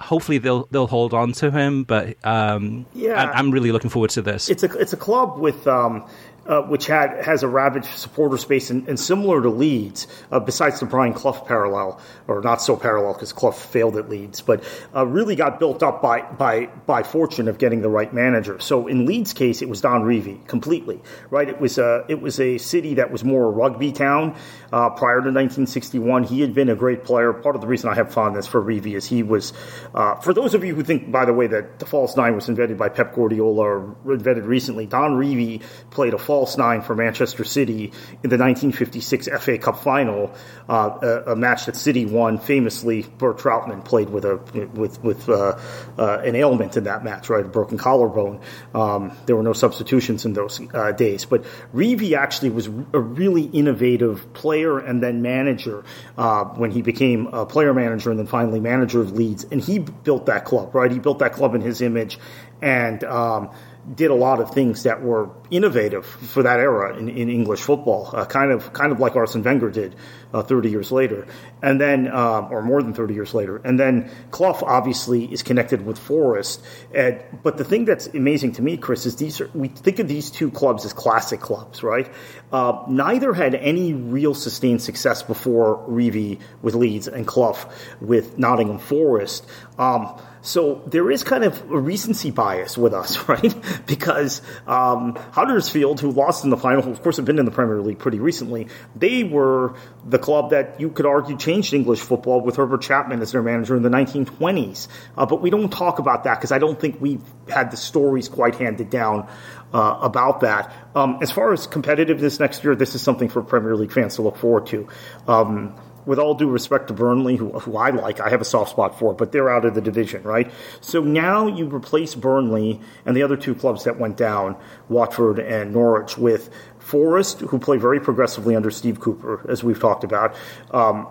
[0.00, 1.84] hopefully they'll they'll hold on to him.
[1.84, 4.48] But um, yeah, I, am really looking forward to this.
[4.48, 6.08] It's a it's a club with um,
[6.46, 10.80] uh, which had has a rabid supporter space and, and similar to Leeds, uh, besides
[10.80, 14.62] the Brian Clough parallel, or not so parallel because Clough failed at Leeds, but
[14.94, 18.58] uh, really got built up by by by fortune of getting the right manager.
[18.60, 21.48] So in Leeds' case, it was Don Revie completely right.
[21.48, 24.36] It was a it was a city that was more a rugby town
[24.72, 26.24] uh, prior to 1961.
[26.24, 27.32] He had been a great player.
[27.32, 29.52] Part of the reason I have fondness for Revie is he was.
[29.94, 32.48] Uh, for those of you who think, by the way, that the false nine was
[32.48, 37.44] invented by Pep Guardiola or invented recently, Don Revie played a false nine for Manchester
[37.44, 37.92] City
[38.22, 40.34] in the 1956 FA Cup final,
[40.68, 43.02] uh, a, a, match that City won famously.
[43.02, 44.36] Bert Trautmann played with a
[44.74, 45.58] with with uh,
[45.98, 48.40] uh, an ailment in that match, right, a broken collarbone.
[48.74, 51.44] Um, there were no substitutions in those uh, days, but
[51.74, 55.84] Revie actually was a really innovative player and then manager
[56.18, 59.78] uh, when he became a player manager and then finally manager of Leeds, and he
[59.78, 60.90] built that club, right?
[60.90, 62.18] He built that club in his image,
[62.60, 63.50] and um,
[63.94, 68.10] did a lot of things that were innovative for that era in, in English football,
[68.14, 69.94] uh, kind of kind of like Arsene Wenger did
[70.32, 71.26] uh, 30 years later,
[71.62, 75.84] and then um, or more than 30 years later, and then Clough obviously is connected
[75.84, 76.64] with Forest.
[76.94, 80.08] And, but the thing that's amazing to me, Chris, is these are, we think of
[80.08, 82.10] these two clubs as classic clubs, right?
[82.52, 87.68] Uh, neither had any real sustained success before Revie with Leeds and Clough
[88.00, 89.46] with Nottingham Forest.
[89.78, 93.54] Um, so there is kind of a recency bias with us, right?
[93.86, 97.80] because um, Huddersfield, who lost in the final, of course, have been in the Premier
[97.80, 99.74] League pretty recently, they were
[100.06, 103.74] the club that you could argue changed English football with Herbert Chapman as their manager
[103.74, 104.88] in the 1920s.
[105.16, 108.28] Uh, but we don't talk about that because I don't think we've had the stories
[108.28, 109.26] quite handed down
[109.72, 110.74] uh, about that.
[110.94, 114.22] Um, as far as competitiveness next year, this is something for Premier League fans to
[114.22, 114.88] look forward to.
[115.26, 115.74] Um,
[116.06, 118.98] with all due respect to Burnley, who, who I like, I have a soft spot
[118.98, 120.50] for, but they're out of the division, right?
[120.80, 124.56] So now you replace Burnley and the other two clubs that went down,
[124.88, 130.04] Watford and Norwich, with Forest, who play very progressively under Steve Cooper, as we've talked
[130.04, 130.34] about.
[130.70, 131.06] Um,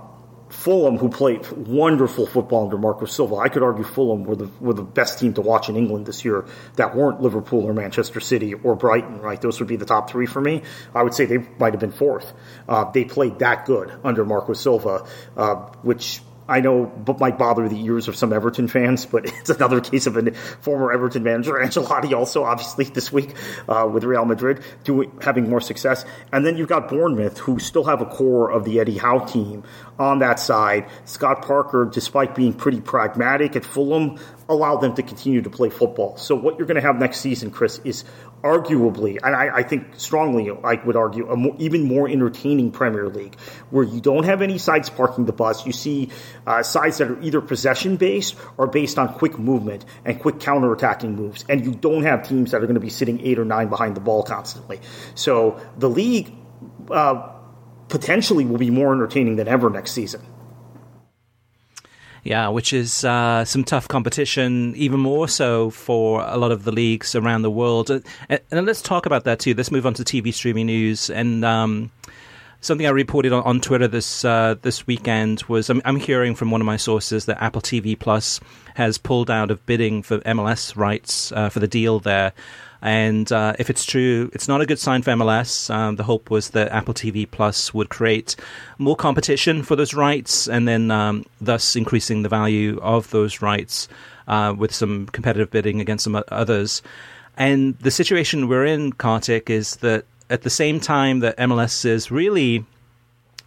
[0.53, 3.35] Fulham, who played wonderful football under Marco Silva.
[3.37, 6.23] I could argue Fulham were the were the best team to watch in England this
[6.23, 9.19] year that weren't Liverpool or Manchester City or Brighton.
[9.19, 10.61] Right, those would be the top three for me.
[10.93, 12.31] I would say they might have been fourth.
[12.69, 17.67] Uh, they played that good under Marco Silva, uh, which I know but might bother
[17.69, 21.53] the ears of some Everton fans, but it's another case of a former Everton manager,
[21.63, 23.35] Ancelotti, also obviously this week
[23.67, 26.05] uh, with Real Madrid, doing having more success.
[26.31, 29.63] And then you've got Bournemouth, who still have a core of the Eddie Howe team
[29.99, 30.87] on that side.
[31.05, 36.17] Scott Parker, despite being pretty pragmatic at Fulham, allowed them to continue to play football.
[36.17, 38.03] So what you're going to have next season, Chris, is
[38.43, 43.07] arguably, and I, I think strongly, I would argue, a more, even more entertaining Premier
[43.07, 43.35] League,
[43.69, 45.65] where you don't have any sides parking the bus.
[45.65, 46.09] You see
[46.45, 51.15] uh, sides that are either possession based or based on quick movement and quick counter-attacking
[51.15, 53.69] moves, and you don't have teams that are going to be sitting eight or nine
[53.69, 54.81] behind the ball constantly.
[55.15, 56.33] So the league
[56.91, 57.29] uh,
[57.87, 60.21] potentially will be more entertaining than ever next season.
[62.23, 66.71] Yeah, which is uh, some tough competition, even more so for a lot of the
[66.71, 67.89] leagues around the world.
[67.89, 68.03] And,
[68.49, 69.53] and let's talk about that too.
[69.53, 71.09] Let's move on to TV streaming news.
[71.09, 71.91] And um,
[72.63, 76.49] something I reported on, on Twitter this uh, this weekend was I'm, I'm, hearing from
[76.49, 78.39] one of my sources that Apple TV Plus
[78.75, 82.31] has pulled out of bidding for MLS rights uh, for the deal there.
[82.83, 85.73] And uh, if it's true, it's not a good sign for MLS.
[85.73, 88.35] Um, the hope was that Apple TV Plus would create
[88.77, 93.87] more competition for those rights and then um, thus increasing the value of those rights
[94.27, 96.81] uh, with some competitive bidding against some others.
[97.37, 102.11] And the situation we're in, Kartik, is that at the same time that MLS is
[102.11, 102.65] really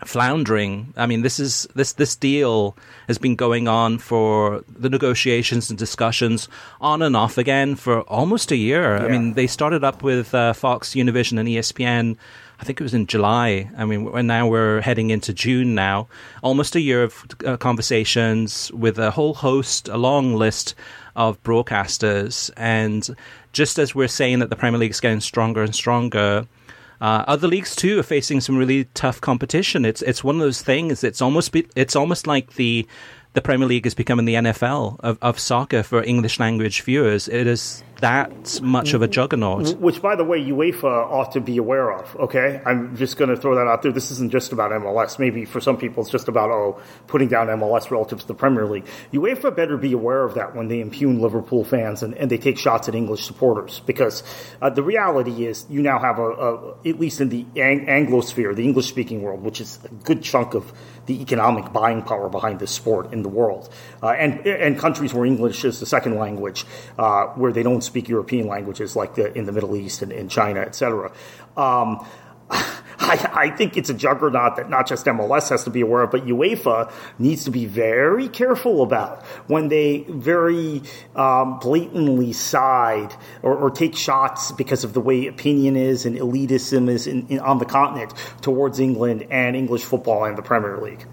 [0.05, 0.93] floundering.
[0.97, 5.79] I mean, this is this this deal has been going on for the negotiations and
[5.79, 6.49] discussions
[6.81, 8.97] on and off again for almost a year.
[8.97, 9.05] Yeah.
[9.05, 12.17] I mean, they started up with uh, Fox, Univision, and ESPN.
[12.59, 13.71] I think it was in July.
[13.77, 16.09] I mean, now we're heading into June now.
[16.43, 20.75] Almost a year of uh, conversations with a whole host, a long list
[21.17, 22.51] of broadcasters.
[22.57, 23.15] And
[23.53, 26.47] just as we're saying that the Premier League is getting stronger and stronger,
[27.01, 29.85] uh, other leagues too are facing some really tough competition.
[29.85, 31.05] It's it's one of those things.
[31.05, 32.87] It's almost be, it's almost like the
[33.37, 37.29] the Premier League is becoming the NFL of, of soccer for English language viewers.
[37.29, 39.77] It is that much of a juggernaut.
[39.77, 42.17] Which, by the way, UEFA ought to be aware of.
[42.17, 43.93] Okay, I'm just going to throw that out there.
[43.93, 45.19] This isn't just about MLS.
[45.19, 48.67] Maybe for some people, it's just about oh, putting down MLS relative to the Premier
[48.67, 48.87] League.
[49.13, 52.59] UEFA better be aware of that when they impugn Liverpool fans and, and they take
[52.59, 54.23] shots at English supporters, because
[54.63, 58.55] uh, the reality is you now have a, a at least in the Ang- Anglosphere,
[58.55, 60.73] the English-speaking world, which is a good chunk of
[61.07, 65.25] the economic buying power behind this sport in the world, uh, and and countries where
[65.25, 66.65] English is the second language,
[66.99, 70.29] uh, where they don't speak European languages like the, in the Middle East and in
[70.29, 71.13] China, etc.
[71.57, 72.07] Um,
[73.01, 76.11] I, I, think it's a juggernaut that not just MLS has to be aware of,
[76.11, 80.83] but UEFA needs to be very careful about when they very
[81.15, 86.89] um, blatantly side or, or, take shots because of the way opinion is and elitism
[86.89, 91.05] is in, in, on the continent towards England and English football and the Premier League.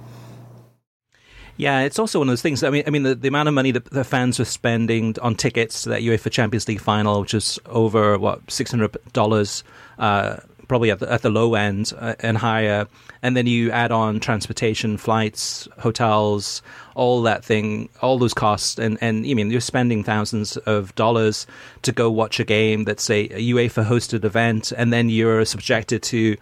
[1.58, 2.64] Yeah, it's also one of those things.
[2.64, 5.36] I mean, I mean, the, the amount of money that the fans were spending on
[5.36, 9.64] tickets to that UEFA Champions League final, which is over what six hundred dollars,
[10.00, 10.38] uh,
[10.74, 12.88] probably at the, at the low end uh, and higher,
[13.22, 16.64] and then you add on transportation, flights, hotels,
[16.96, 21.46] all that thing, all those costs, and and I mean, you're spending thousands of dollars
[21.84, 26.02] to go watch a game that's a, a UEFA hosted event, and then you're subjected
[26.02, 26.38] to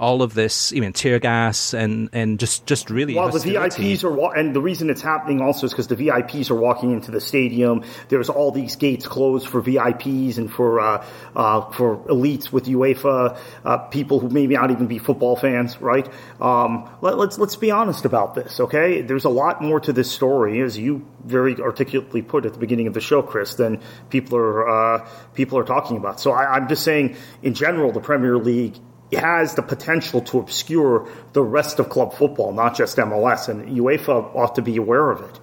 [0.00, 3.14] all of this, you know, tear gas and, and just, just really.
[3.14, 6.54] Well, the VIPs are, and the reason it's happening also is because the VIPs are
[6.54, 7.82] walking into the stadium.
[8.08, 13.36] There's all these gates closed for VIPs and for, uh, uh, for elites with UEFA,
[13.64, 16.08] uh, people who maybe not even be football fans, right?
[16.40, 19.02] Um, let, us let's, let's be honest about this, okay?
[19.02, 22.86] There's a lot more to this story, as you very articulately put at the beginning
[22.86, 23.80] of the show, Chris, than
[24.10, 26.20] people are, uh, people are talking about.
[26.20, 28.76] So I, I'm just saying, in general, the Premier League
[29.16, 34.34] has the potential to obscure the rest of club football, not just MLS, and UEFA
[34.34, 35.40] ought to be aware of it.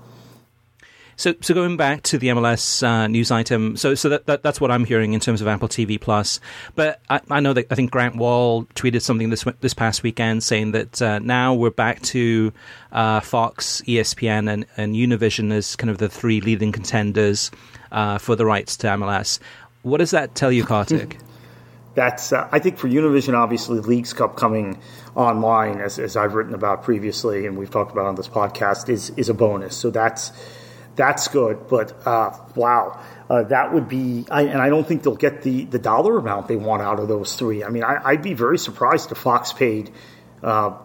[1.18, 4.60] So, so going back to the MLS uh, news item, so so that, that, that's
[4.60, 6.42] what I'm hearing in terms of Apple TV Plus.
[6.76, 10.44] But I, I, know that I think Grant Wahl tweeted something this this past weekend
[10.44, 12.52] saying that uh, now we're back to
[12.92, 17.50] uh, Fox, ESPN, and, and Univision as kind of the three leading contenders
[17.94, 19.40] uh, for the rights to MLS.
[19.84, 21.18] What does that tell you, Kartik?
[21.96, 24.80] that's uh, I think for Univision, obviously, Leagues Cup coming
[25.16, 29.10] online, as, as I've written about previously, and we've talked about on this podcast, is
[29.12, 29.76] is a bonus.
[29.76, 30.32] So that's
[30.96, 31.68] that's good.
[31.70, 35.66] But uh, wow, uh, that would be, I, and I don't think they'll get the
[35.66, 37.64] the dollar amount they want out of those three.
[37.64, 39.90] I mean, I, would be very surprised if Fox paid
[40.44, 40.78] uh,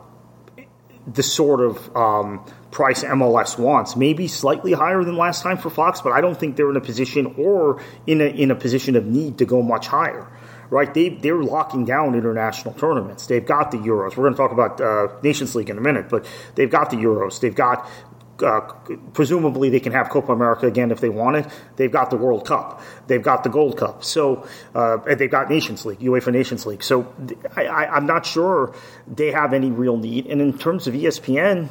[1.09, 3.97] the sort of um, price MLS wants.
[3.97, 6.81] Maybe slightly higher than last time for Fox, but I don't think they're in a
[6.81, 10.29] position or in a in a position of need to go much higher
[10.71, 10.93] right?
[10.95, 13.27] They they're locking down international tournaments.
[13.27, 14.17] They've got the Euros.
[14.17, 16.97] We're going to talk about uh, Nations League in a minute, but they've got the
[16.97, 17.41] Euros.
[17.41, 17.89] They've got
[18.43, 18.61] uh,
[19.13, 21.47] presumably they can have Copa America again if they want it.
[21.77, 22.83] They've got the World Cup.
[23.07, 24.05] They've got the Gold Cup.
[24.05, 26.83] So uh, they've got Nations League, UEFA Nations League.
[26.83, 27.13] So
[27.57, 28.75] I, am not sure
[29.07, 30.27] they have any real need.
[30.27, 31.71] And in terms of ESPN,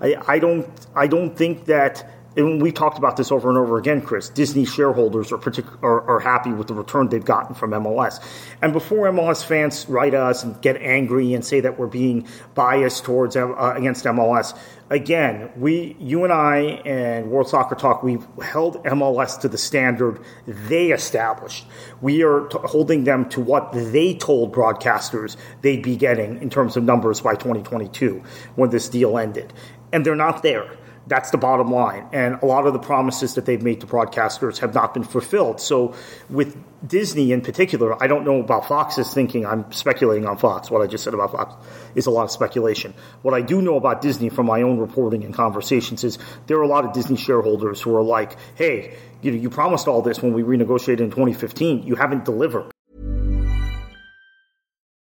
[0.00, 3.78] I, I don't I don't think that and we talked about this over and over
[3.78, 4.28] again, Chris.
[4.28, 8.22] Disney shareholders are, partic- are, are happy with the return they've gotten from MLS.
[8.60, 13.04] And before MLS fans write us and get angry and say that we're being biased
[13.04, 14.56] towards uh, against MLS,
[14.90, 20.20] again, we, you and I, and World Soccer Talk, we've held MLS to the standard
[20.46, 21.66] they established.
[22.02, 26.76] We are t- holding them to what they told broadcasters they'd be getting in terms
[26.76, 28.22] of numbers by 2022
[28.56, 29.54] when this deal ended,
[29.90, 30.76] and they're not there.
[31.08, 32.08] That's the bottom line.
[32.12, 35.60] And a lot of the promises that they've made to broadcasters have not been fulfilled.
[35.60, 35.94] So
[36.28, 39.46] with Disney in particular, I don't know about Fox's thinking.
[39.46, 40.70] I'm speculating on Fox.
[40.70, 41.54] What I just said about Fox
[41.94, 42.92] is a lot of speculation.
[43.22, 46.62] What I do know about Disney from my own reporting and conversations is there are
[46.62, 50.20] a lot of Disney shareholders who are like, hey, you know, you promised all this
[50.20, 51.84] when we renegotiated in 2015.
[51.84, 52.72] You haven't delivered.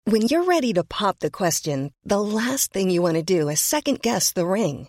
[0.07, 3.59] When you're ready to pop the question, the last thing you want to do is
[3.59, 4.88] second guess the ring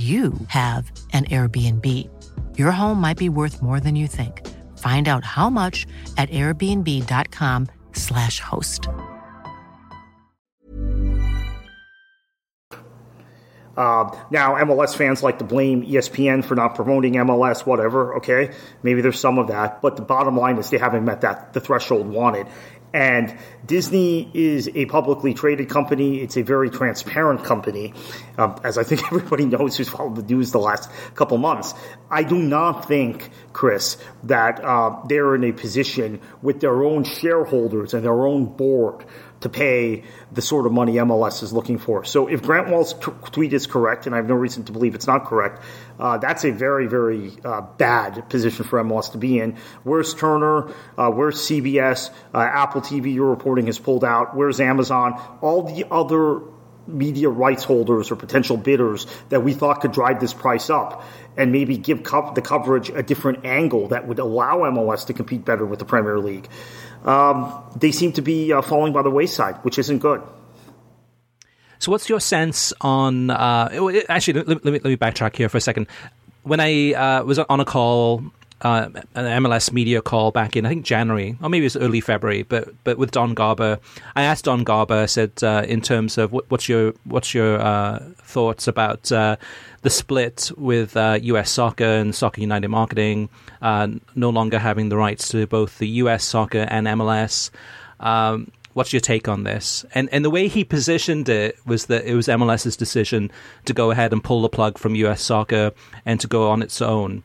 [0.00, 1.86] you have an Airbnb.
[2.56, 4.46] Your home might be worth more than you think.
[4.78, 8.88] Find out how much at airbnb.com/slash host.
[13.76, 18.16] Uh, now, MLS fans like to blame ESPN for not promoting MLS, whatever.
[18.16, 18.50] Okay,
[18.82, 21.60] maybe there's some of that, but the bottom line is they haven't met that the
[21.60, 22.46] threshold wanted.
[22.92, 26.20] And Disney is a publicly traded company.
[26.20, 27.94] It's a very transparent company,
[28.36, 31.74] um, as I think everybody knows who's followed the news the last couple months.
[32.10, 37.94] I do not think, Chris, that uh, they're in a position with their own shareholders
[37.94, 39.04] and their own board
[39.40, 42.04] to pay the sort of money MLS is looking for.
[42.04, 44.94] So if Grant Wahl's t- tweet is correct, and I have no reason to believe
[44.94, 45.62] it's not correct,
[46.00, 49.56] uh, that's a very, very uh, bad position for MLS to be in.
[49.84, 50.72] Where's Turner?
[50.96, 52.10] Uh, where's CBS?
[52.34, 54.34] Uh, Apple TV, your reporting has pulled out.
[54.34, 55.20] Where's Amazon?
[55.40, 56.40] All the other
[56.86, 61.04] media rights holders or potential bidders that we thought could drive this price up
[61.36, 65.44] and maybe give co- the coverage a different angle that would allow MLS to compete
[65.44, 66.48] better with the Premier League.
[67.04, 70.22] Um, they seem to be uh, falling by the wayside, which isn't good.
[71.80, 73.30] So, what's your sense on?
[73.30, 75.86] Uh, actually, let, me, let me backtrack here for a second.
[76.42, 78.22] When I uh, was on a call,
[78.60, 82.02] uh, an MLS media call back in I think January or maybe it was early
[82.02, 83.78] February, but but with Don Garber,
[84.14, 87.58] I asked Don Garber, I said, uh, in terms of what, what's your what's your
[87.58, 89.36] uh, thoughts about uh,
[89.80, 91.50] the split with U.S.
[91.50, 93.30] Soccer and Soccer United Marketing
[93.62, 96.24] no longer having the rights to both the U.S.
[96.24, 97.48] Soccer and MLS.
[98.00, 99.84] Um, what's your take on this?
[99.94, 103.30] And and the way he positioned it was that it was MLS's decision
[103.64, 105.72] to go ahead and pull the plug from US soccer
[106.04, 107.22] and to go on its own.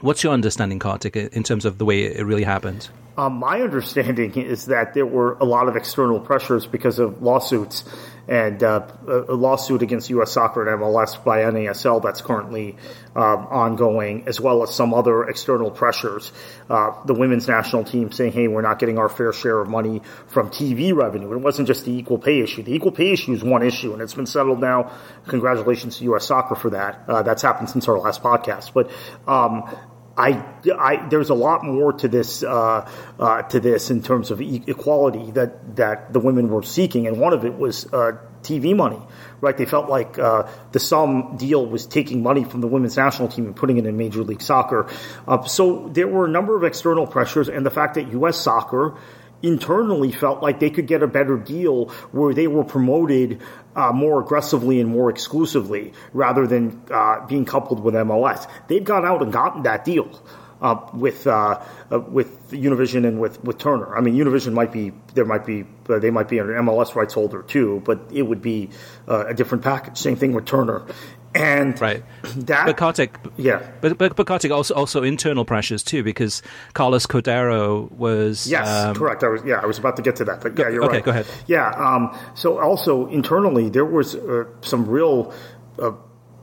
[0.00, 2.88] What's your understanding, Kartik, in terms of the way it really happened?
[3.16, 7.84] Um, my understanding is that there were a lot of external pressures because of lawsuits
[8.28, 10.32] and uh, a lawsuit against U.S.
[10.32, 12.76] Soccer and MLS by NASL that's currently
[13.16, 16.32] um, ongoing, as well as some other external pressures.
[16.70, 20.02] Uh, the women's national team saying, "Hey, we're not getting our fair share of money
[20.28, 22.62] from TV revenue." It wasn't just the equal pay issue.
[22.62, 24.92] The equal pay issue is one issue, and it's been settled now.
[25.26, 26.26] Congratulations to U.S.
[26.26, 27.02] Soccer for that.
[27.08, 28.90] Uh, that's happened since our last podcast, but.
[29.26, 29.68] Um,
[30.16, 30.44] I,
[30.78, 32.88] I, there's a lot more to this uh,
[33.18, 37.18] uh, to this in terms of e- equality that that the women were seeking, and
[37.18, 39.00] one of it was uh, TV money.
[39.40, 39.56] Right?
[39.56, 43.46] They felt like uh, the SUM deal was taking money from the women's national team
[43.46, 44.88] and putting it in Major League Soccer.
[45.26, 48.38] Uh, so there were a number of external pressures, and the fact that U.S.
[48.38, 48.96] Soccer
[49.42, 53.40] internally felt like they could get a better deal where they were promoted
[53.74, 58.48] uh, more aggressively and more exclusively rather than uh, being coupled with MLS.
[58.68, 60.20] They've gone out and gotten that deal.
[60.60, 61.60] Uh, with uh,
[61.90, 65.64] uh, with Univision and with, with Turner, I mean Univision might be there might be
[65.88, 68.70] uh, they might be an MLS rights holder too, but it would be
[69.08, 69.98] a different package.
[69.98, 70.86] Same thing with Turner,
[71.34, 72.02] and right.
[72.36, 76.42] that but Kartik, yeah, but but, but Kartik also also internal pressures too because
[76.74, 79.22] Carlos Cordeiro was yes um, correct.
[79.24, 81.04] I was yeah I was about to get to that, but yeah you're okay, right.
[81.04, 81.26] go ahead.
[81.46, 85.32] Yeah, um, so also internally there was uh, some real.
[85.78, 85.92] Uh,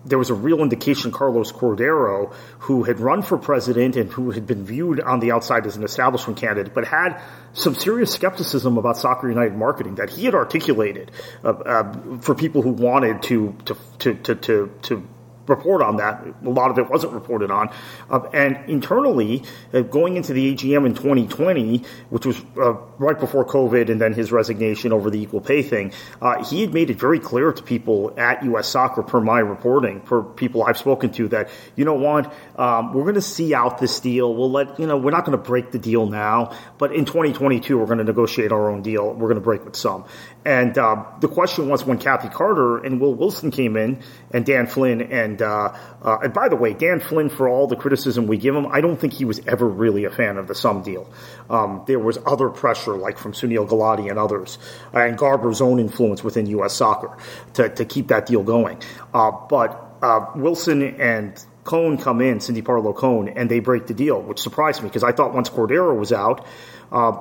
[0.10, 4.46] there was a real indication Carlos Cordeiro, who had run for president and who had
[4.46, 7.22] been viewed on the outside as an establishment candidate, but had
[7.54, 11.12] some serious skepticism about Soccer United marketing that he had articulated
[11.44, 15.08] uh, uh, for people who wanted to to to to, to, to
[15.50, 16.26] report on that.
[16.46, 17.70] A lot of it wasn't reported on.
[18.10, 19.44] Uh, and internally,
[19.74, 24.14] uh, going into the AGM in 2020, which was uh, right before COVID and then
[24.14, 25.92] his resignation over the equal pay thing,
[26.22, 28.68] uh, he had made it very clear to people at U.S.
[28.68, 33.04] Soccer, per my reporting, per people I've spoken to, that, you know what, um, we're
[33.04, 34.34] going to see out this deal.
[34.34, 37.78] We'll let, you know, we're not going to break the deal now, but in 2022,
[37.78, 39.14] we're going to negotiate our own deal.
[39.14, 40.06] We're going to break with SUM.
[40.46, 44.68] And uh, the question was when Kathy Carter and Will Wilson came in, and Dan
[44.68, 48.38] Flynn, and uh, uh, and by the way, Dan Flynn, for all the criticism we
[48.38, 51.12] give him, I don't think he was ever really a fan of the SUM deal.
[51.50, 54.58] Um, there was other pressure, like from Sunil Gulati and others,
[54.94, 56.74] and Garber's own influence within U.S.
[56.74, 57.18] Soccer
[57.56, 58.82] to to keep that deal going.
[59.14, 63.94] Uh, but uh, Wilson and Cone come in, Cindy Parlow Cone, and they break the
[63.94, 66.46] deal, which surprised me because I thought once Cordeiro was out,
[66.92, 67.12] uh,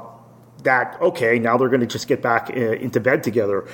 [0.63, 3.67] that okay, now they're going to just get back uh, into bed together.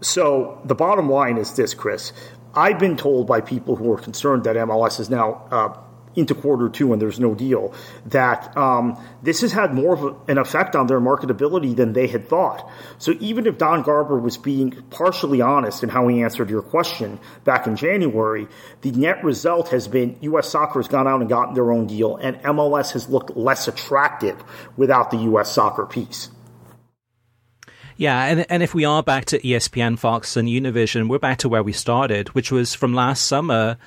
[0.00, 2.12] So the bottom line is this, Chris.
[2.54, 5.76] I've been told by people who are concerned that MLS is now uh,
[6.16, 7.74] into quarter two and there's no deal,
[8.06, 12.28] that um, this has had more of an effect on their marketability than they had
[12.28, 12.68] thought.
[12.98, 17.18] So even if Don Garber was being partially honest in how he answered your question
[17.44, 18.48] back in January,
[18.82, 20.48] the net result has been U.S.
[20.48, 24.42] soccer has gone out and gotten their own deal, and MLS has looked less attractive
[24.76, 25.50] without the U.S.
[25.50, 26.30] soccer piece.
[27.96, 31.48] Yeah, and and if we are back to ESPN, Fox, and Univision, we're back to
[31.48, 33.78] where we started, which was from last summer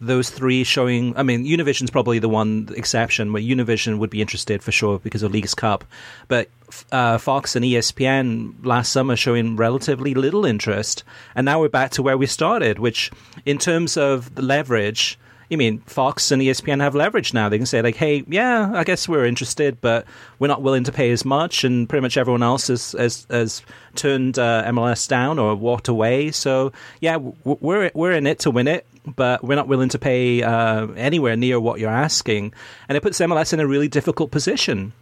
[0.00, 1.16] those three showing.
[1.16, 5.22] I mean, Univision's probably the one exception where Univision would be interested for sure because
[5.22, 5.84] of Leagues Cup,
[6.28, 6.48] but
[6.92, 12.02] uh, Fox and ESPN last summer showing relatively little interest, and now we're back to
[12.02, 12.78] where we started.
[12.78, 13.10] Which,
[13.44, 15.18] in terms of the leverage,
[15.48, 17.48] you mean Fox and ESPN have leverage now?
[17.48, 20.06] They can say like, "Hey, yeah, I guess we're interested, but
[20.38, 23.62] we're not willing to pay as much," and pretty much everyone else has has, has
[23.94, 26.30] turned uh, MLS down or walked away.
[26.30, 30.42] So yeah, we're we're in it to win it but we're not willing to pay
[30.42, 32.52] uh, anywhere near what you're asking,
[32.88, 34.92] and it puts MLS in a really difficult position.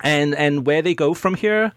[0.00, 1.72] And and where they go from here,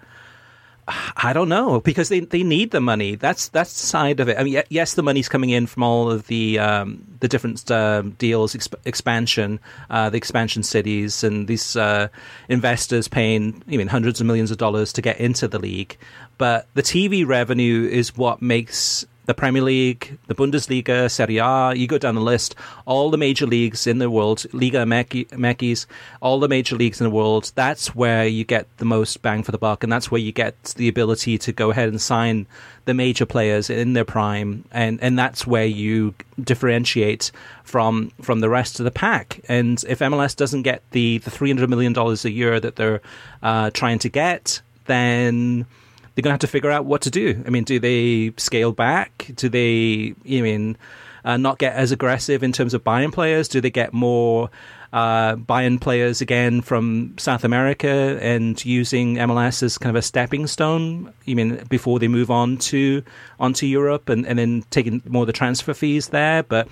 [0.87, 3.15] I don't know because they, they need the money.
[3.15, 4.37] That's that's the side of it.
[4.37, 8.01] I mean, yes, the money's coming in from all of the um, the different uh,
[8.17, 9.59] deals, exp- expansion,
[9.89, 12.07] uh, the expansion cities, and these uh,
[12.49, 15.97] investors paying I mean hundreds of millions of dollars to get into the league.
[16.37, 21.87] But the TV revenue is what makes the Premier League, the Bundesliga, Serie A, you
[21.87, 22.55] go down the list,
[22.85, 25.85] all the major leagues in the world, Liga MX,
[26.21, 29.51] all the major leagues in the world, that's where you get the most bang for
[29.51, 29.83] the buck.
[29.83, 32.47] And that's where you get the ability to go ahead and sign
[32.85, 34.65] the major players in their prime.
[34.71, 37.31] And, and that's where you differentiate
[37.63, 39.41] from, from the rest of the pack.
[39.47, 43.01] And if MLS doesn't get the, the $300 million a year that they're
[43.43, 45.67] uh, trying to get, then
[46.15, 47.41] they're going to have to figure out what to do.
[47.45, 49.31] I mean, do they scale back?
[49.35, 50.77] Do they, you mean,
[51.23, 53.47] uh, not get as aggressive in terms of buying players?
[53.47, 54.49] Do they get more
[54.91, 60.47] uh, buying players again from South America and using MLS as kind of a stepping
[60.47, 61.13] stone?
[61.25, 63.03] You mean before they move on to
[63.39, 66.43] onto Europe and, and then taking more of the transfer fees there?
[66.43, 66.67] But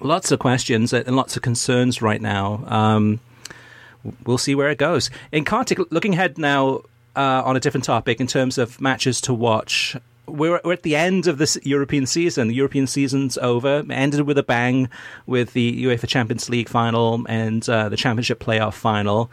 [0.00, 2.64] lots of questions and lots of concerns right now.
[2.66, 3.20] Um,
[4.24, 5.10] we'll see where it goes.
[5.32, 6.82] In Kartik, looking ahead now
[7.16, 9.96] uh, on a different topic in terms of matches to watch.
[10.26, 12.48] We're, we're at the end of this European season.
[12.48, 13.78] The European season's over.
[13.78, 14.88] It ended with a bang
[15.26, 19.30] with the UEFA Champions League final and uh, the Championship playoff final.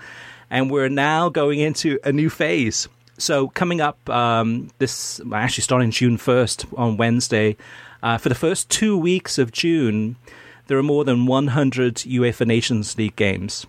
[0.49, 2.87] And we're now going into a new phase.
[3.17, 7.57] So, coming up, um, this actually starting June 1st on Wednesday,
[8.01, 10.15] uh, for the first two weeks of June,
[10.67, 13.65] there are more than 100 UEFA Nations League games.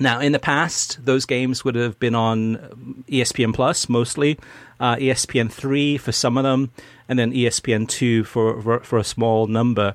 [0.00, 4.38] Now, in the past, those games would have been on ESPN Plus mostly,
[4.78, 6.70] uh, ESPN three for some of them,
[7.08, 9.94] and then ESPN two for for, for a small number.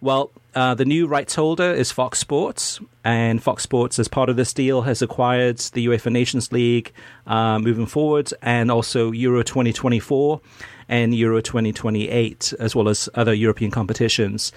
[0.00, 4.36] Well, uh, the new rights holder is Fox Sports, and Fox Sports, as part of
[4.36, 6.92] this deal, has acquired the UEFA Nations League
[7.26, 10.40] uh, moving forward, and also Euro 2024
[10.88, 14.52] and Euro 2028, as well as other European competitions,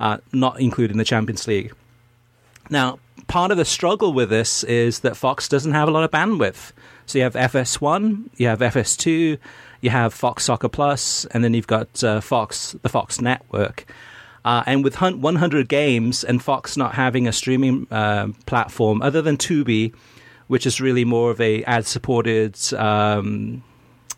[0.00, 1.72] uh, not including the Champions League.
[2.70, 2.98] Now,
[3.32, 6.72] part of the struggle with this is that Fox doesn't have a lot of bandwidth.
[7.06, 9.38] So you have FS1, you have FS2,
[9.80, 13.86] you have Fox Soccer Plus, and then you've got uh, Fox, the Fox network.
[14.44, 19.38] Uh, and with 100 games and Fox not having a streaming uh, platform other than
[19.38, 19.94] Tubi,
[20.48, 23.64] which is really more of a ad-supported um,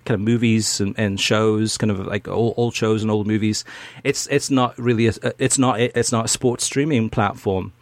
[0.07, 3.65] kind of movies and, and, shows, kind of like old, old, shows and old movies,
[4.03, 7.73] it's it's not really a, it's not it's not a sports streaming platform.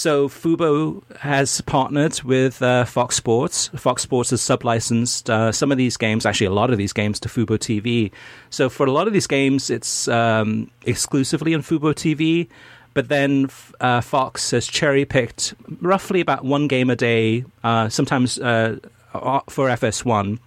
[0.00, 3.68] So Fubo has partnered with uh, Fox Sports.
[3.76, 7.20] Fox Sports has sublicensed uh, some of these games, actually a lot of these games,
[7.20, 8.10] to Fubo TV.
[8.48, 12.48] So for a lot of these games, it's um, exclusively on Fubo TV.
[12.94, 18.38] But then uh, Fox has cherry picked roughly about one game a day, uh, sometimes
[18.38, 18.78] uh,
[19.12, 20.38] for FS1.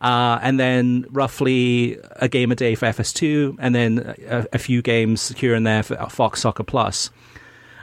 [0.00, 4.80] Uh, and then roughly a game a day for FS2, and then a, a few
[4.80, 7.10] games here and there for Fox Soccer Plus.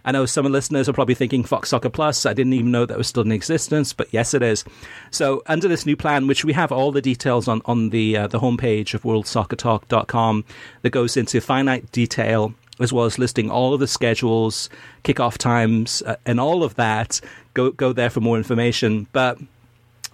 [0.05, 2.25] I know some listeners are probably thinking Fox Soccer Plus.
[2.25, 4.65] I didn't even know that was still in existence, but yes, it is.
[5.11, 8.27] So under this new plan, which we have all the details on on the uh,
[8.27, 10.45] the homepage of WorldSoccerTalk.com,
[10.81, 14.69] that goes into finite detail as well as listing all of the schedules,
[15.03, 17.21] kickoff times, uh, and all of that.
[17.53, 19.07] Go go there for more information.
[19.13, 19.37] But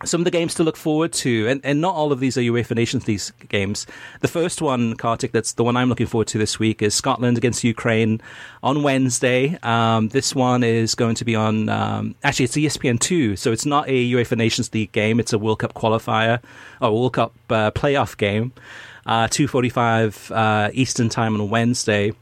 [0.06, 2.42] some of the games to look forward to, and, and not all of these are
[2.42, 3.86] UEFA Nations League games.
[4.22, 7.38] The first one, Kartik, that's the one I'm looking forward to this week, is Scotland
[7.38, 8.22] against Ukraine
[8.64, 9.58] on Wednesday.
[9.64, 13.88] Um, this one is going to be on, um, actually, it's ESPN2, so it's not
[13.88, 16.42] a UEFA Nations League game, it's a World Cup qualifier,
[16.82, 18.54] or World Cup uh, playoff game.
[19.06, 22.14] Uh, 2.45 uh, Eastern Time on Wednesday.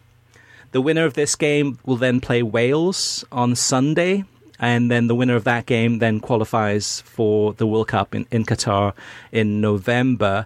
[0.71, 4.23] The winner of this game will then play Wales on Sunday
[4.59, 8.45] and then the winner of that game then qualifies for the World Cup in, in
[8.45, 8.93] Qatar
[9.31, 10.45] in November.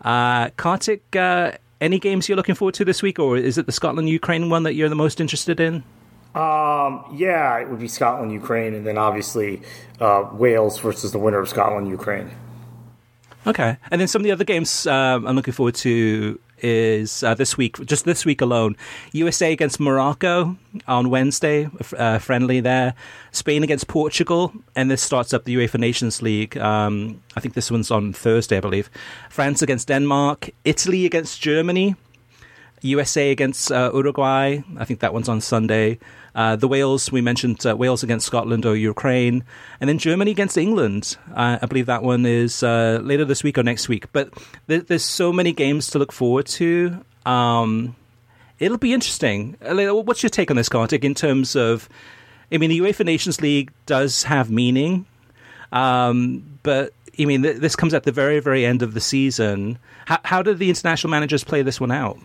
[0.00, 3.72] Uh, Kartik, uh, any games you're looking forward to this week, or is it the
[3.72, 5.82] Scotland Ukraine one that you're the most interested in?
[6.34, 9.62] Um, yeah, it would be Scotland Ukraine, and then obviously
[10.00, 12.30] uh, Wales versus the winner of Scotland Ukraine.
[13.46, 17.34] Okay, and then some of the other games um, I'm looking forward to is uh,
[17.34, 18.76] this week, just this week alone.
[19.12, 20.56] USA against Morocco
[20.86, 22.94] on Wednesday, uh, friendly there.
[23.32, 26.56] Spain against Portugal, and this starts up the UEFA Nations League.
[26.56, 28.90] Um, I think this one's on Thursday, I believe.
[29.30, 30.50] France against Denmark.
[30.64, 31.96] Italy against Germany.
[32.82, 34.60] USA against uh, Uruguay.
[34.78, 35.98] I think that one's on Sunday.
[36.34, 39.44] Uh, the Wales, we mentioned uh, Wales against Scotland or Ukraine.
[39.80, 41.16] And then Germany against England.
[41.34, 44.10] Uh, I believe that one is uh, later this week or next week.
[44.12, 44.30] But
[44.66, 47.04] there's so many games to look forward to.
[47.26, 47.96] Um,
[48.58, 49.56] it'll be interesting.
[49.60, 51.88] Uh, what's your take on this, Kartik, in terms of.
[52.50, 55.06] I mean, the UEFA Nations League does have meaning,
[55.72, 59.78] um, but I mean, th- this comes at the very, very end of the season.
[60.04, 62.18] How, how did the international managers play this one out?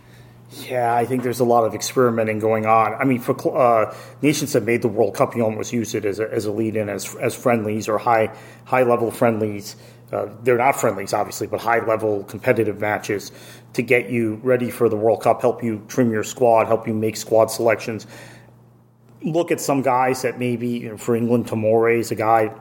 [0.49, 2.93] Yeah, I think there's a lot of experimenting going on.
[2.93, 6.19] I mean, for uh, nations that made the World Cup, you almost use it as
[6.19, 8.33] a, as a lead-in, as as friendlies or high
[8.63, 9.75] high level friendlies.
[10.11, 13.33] Uh, they're not friendlies, obviously, but high level competitive matches
[13.73, 16.93] to get you ready for the World Cup, help you trim your squad, help you
[16.93, 18.07] make squad selections.
[19.21, 22.53] Look at some guys that maybe you know, for England, Tomori is a guy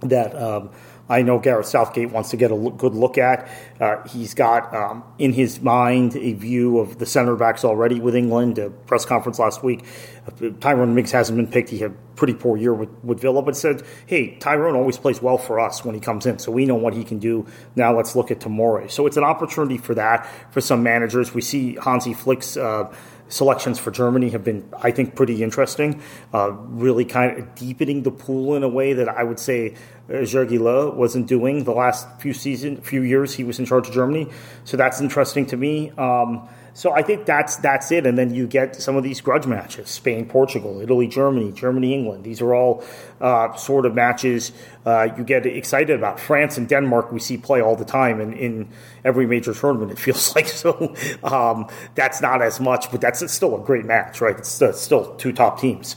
[0.00, 0.36] that.
[0.36, 0.70] Um,
[1.08, 3.48] I know Gareth Southgate wants to get a good look at.
[3.80, 8.14] Uh, he's got um, in his mind a view of the center backs already with
[8.14, 8.58] England.
[8.58, 9.84] A press conference last week,
[10.26, 11.70] uh, Tyrone Mings hasn't been picked.
[11.70, 15.22] He had a pretty poor year with, with Villa, but said, hey, Tyrone always plays
[15.22, 17.46] well for us when he comes in, so we know what he can do.
[17.76, 18.90] Now let's look at Tomori.
[18.90, 21.32] So it's an opportunity for that for some managers.
[21.32, 22.56] We see Hansi Flick's.
[22.56, 22.92] Uh,
[23.28, 26.02] selections for Germany have been, I think, pretty interesting.
[26.32, 29.74] Uh, really kind of deepening the pool in a way that I would say
[30.08, 33.88] uh, Jogi Löw wasn't doing the last few season, few years he was in charge
[33.88, 34.28] of Germany.
[34.64, 35.90] So that's interesting to me.
[35.92, 39.46] Um, so I think that's that's it, and then you get some of these grudge
[39.46, 42.22] matches: Spain, Portugal, Italy, Germany, Germany, England.
[42.22, 42.84] These are all
[43.18, 44.52] uh, sort of matches
[44.84, 46.20] uh, you get excited about.
[46.20, 48.68] France and Denmark we see play all the time in, in
[49.06, 49.90] every major tournament.
[49.90, 50.94] It feels like so.
[51.24, 54.36] Um, that's not as much, but that's still a great match, right?
[54.38, 55.96] It's still two top teams.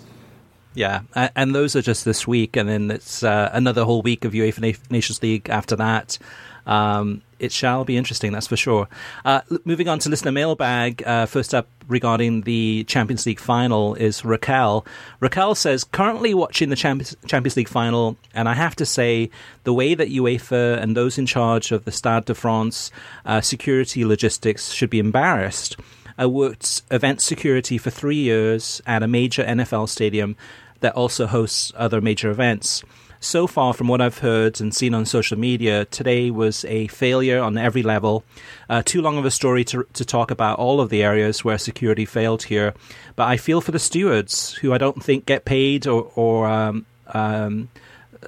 [0.75, 1.01] Yeah,
[1.35, 4.89] and those are just this week, and then it's uh, another whole week of UEFA
[4.89, 6.17] Nations League after that.
[6.65, 8.87] Um, it shall be interesting, that's for sure.
[9.25, 11.03] Uh, moving on to listener mailbag.
[11.05, 14.85] Uh, first up, regarding the Champions League final, is Raquel.
[15.19, 19.29] Raquel says, currently watching the Champions League final, and I have to say,
[19.63, 22.91] the way that UEFA and those in charge of the Stade de France
[23.25, 25.77] uh, security logistics should be embarrassed.
[26.17, 30.35] I worked event security for three years at a major NFL stadium
[30.81, 32.83] that also hosts other major events.
[33.21, 37.41] So far, from what I've heard and seen on social media, today was a failure
[37.41, 38.23] on every level.
[38.69, 41.57] Uh, too long of a story to, to talk about all of the areas where
[41.57, 42.73] security failed here,
[43.17, 46.85] but I feel for the stewards who I don't think get paid or, or um,
[47.07, 47.67] um,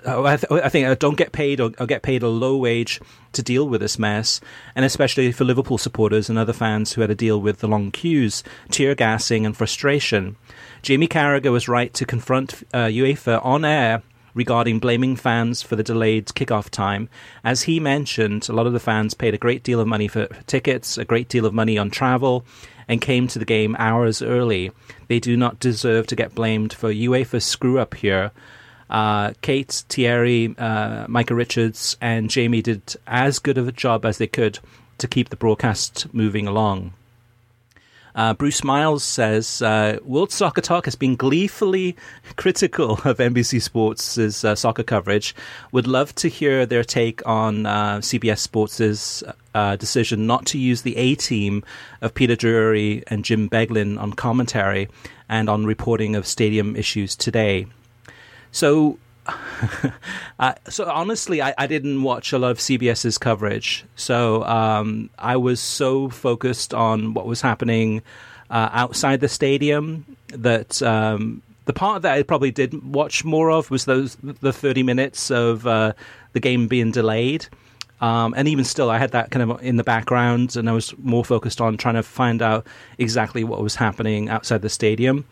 [0.06, 2.30] Oh, I, th- I, think I uh, don't get paid or, or, get paid a
[2.30, 3.02] low wage
[3.34, 4.40] to deal with this mess,
[4.74, 7.92] and especially for Liverpool supporters and other fans who had to deal with the long
[7.92, 10.38] queues, tear gassing, and frustration.
[10.82, 14.02] Jamie Carragher was right to confront uh, UEFA on air
[14.34, 17.10] regarding blaming fans for the delayed kickoff time.
[17.44, 20.28] As he mentioned, a lot of the fans paid a great deal of money for
[20.48, 22.46] tickets, a great deal of money on travel,
[22.88, 24.72] and came to the game hours early.
[25.08, 28.32] They do not deserve to get blamed for UEFA's screw up here.
[28.90, 34.18] Uh, Kate, Thierry, uh, Micah Richards, and Jamie did as good of a job as
[34.18, 34.60] they could
[34.98, 36.94] to keep the broadcast moving along.
[38.16, 41.96] Uh, Bruce Miles says uh, World Soccer Talk has been gleefully
[42.36, 45.36] critical of NBC Sports' uh, soccer coverage.
[45.72, 50.82] Would love to hear their take on uh, CBS Sports' uh, decision not to use
[50.82, 51.64] the A team
[52.02, 54.88] of Peter Drury and Jim Beglin on commentary
[55.30, 57.68] and on reporting of stadium issues today.
[58.52, 59.00] So,
[60.40, 63.86] uh, so honestly, I, I, didn't watch a lot of CBS's coverage.
[63.96, 68.02] So um, I was so focused on what was happening
[68.50, 73.70] uh, outside the stadium that um, the part that I probably did watch more of
[73.72, 75.94] was those the thirty minutes of uh,
[76.34, 77.48] the game being delayed.
[78.02, 80.98] Um, and even still, I had that kind of in the background, and I was
[80.98, 82.66] more focused on trying to find out
[82.98, 85.26] exactly what was happening outside the stadium.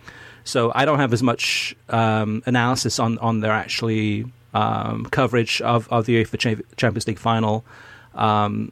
[0.49, 5.87] So I don't have as much um, analysis on, on their actually um, coverage of,
[5.89, 7.63] of the UEFA Champions League final
[8.15, 8.71] um,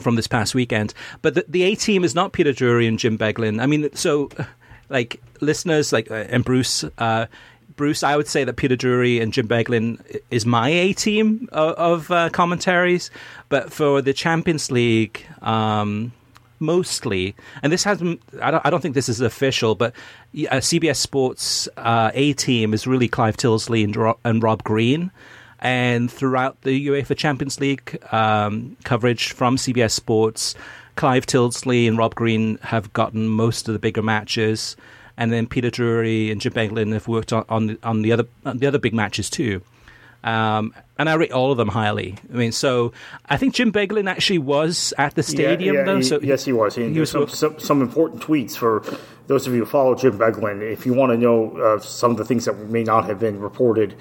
[0.00, 0.94] from this past weekend.
[1.22, 3.60] But the, the A team is not Peter Drury and Jim Beglin.
[3.60, 4.30] I mean, so
[4.88, 6.84] like listeners like uh, and Bruce.
[6.98, 7.26] Uh,
[7.76, 10.00] Bruce, I would say that Peter Drury and Jim Beglin
[10.30, 13.10] is my A team of, of uh, commentaries,
[13.48, 16.12] but for the Champions League, um,
[16.64, 18.20] mostly, and this hasn't.
[18.40, 19.94] I don't, I don't think this is official, but
[20.50, 25.10] uh, CBS Sports uh, A team is really Clive Tyldesley and, and Rob Green.
[25.60, 30.54] And throughout the UEFA Champions League um, coverage from CBS Sports,
[30.96, 34.76] Clive Tyldesley and Rob Green have gotten most of the bigger matches
[35.16, 38.26] and then Peter Drury and Jim Beglin have worked on on the, on the other
[38.44, 39.62] on the other big matches too.
[40.22, 42.16] Um, and I rate all of them highly.
[42.32, 42.92] I mean, so
[43.26, 45.96] I think Jim Beglin actually was at the stadium, yeah, yeah, though.
[45.96, 46.74] He, so yes, he was.
[46.74, 48.84] He, he was some, some, some, important tweets for
[49.26, 50.62] those of you who follow Jim Beglin.
[50.62, 53.40] If you want to know uh, some of the things that may not have been
[53.40, 53.96] reported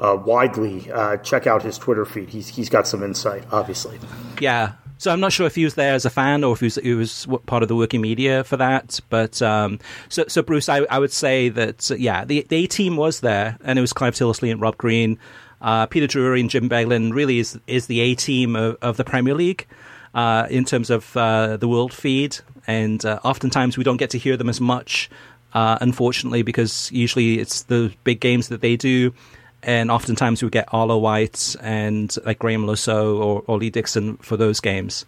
[0.00, 2.28] uh, widely, uh, check out his Twitter feed.
[2.28, 3.98] He's he's got some insight, obviously.
[4.40, 6.66] Yeah, so I'm not sure if he was there as a fan or if he
[6.66, 9.00] was, he was part of the working media for that.
[9.10, 9.78] But um,
[10.08, 13.58] so, so Bruce, I, I would say that yeah, the the A team was there,
[13.62, 15.18] and it was Clive Tyldesley and Rob Green,
[15.60, 17.12] uh, Peter Drury and Jim Beglin.
[17.12, 19.66] Really is is the A team of, of, the Premier League
[20.14, 24.18] uh, in terms of uh, the world feed, and uh, oftentimes we don't get to
[24.18, 25.10] hear them as much.
[25.54, 29.14] Uh, unfortunately, because usually it's the big games that they do,
[29.62, 34.36] and oftentimes we get Arlo White and like Le Saux or, or Lee Dixon for
[34.36, 35.06] those games.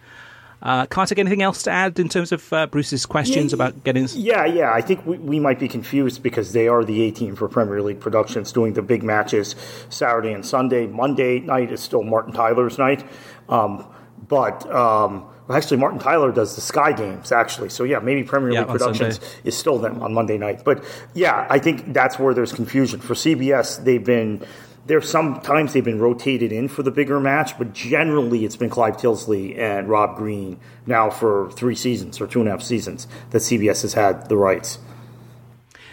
[0.60, 4.08] Uh, Kartik, anything else to add in terms of uh, Bruce's questions yeah, about getting?
[4.12, 4.72] Yeah, yeah.
[4.72, 7.80] I think we, we might be confused because they are the A team for Premier
[7.82, 9.54] League Productions doing the big matches
[9.88, 10.86] Saturday and Sunday.
[10.86, 13.04] Monday night is still Martin Tyler's night.
[13.48, 13.86] Um,
[14.26, 17.70] but um, well, actually, Martin Tyler does the Sky Games, actually.
[17.70, 19.40] So, yeah, maybe Premier yeah, League Productions Sunday.
[19.44, 20.62] is still them on Monday night.
[20.62, 20.84] But,
[21.14, 23.00] yeah, I think that's where there's confusion.
[23.00, 24.44] For CBS, they've been.
[24.88, 28.96] There's sometimes they've been rotated in for the bigger match, but generally it's been Clive
[28.96, 33.40] Tyldesley and Rob Green now for three seasons or two and a half seasons that
[33.40, 34.78] CBS has had the rights.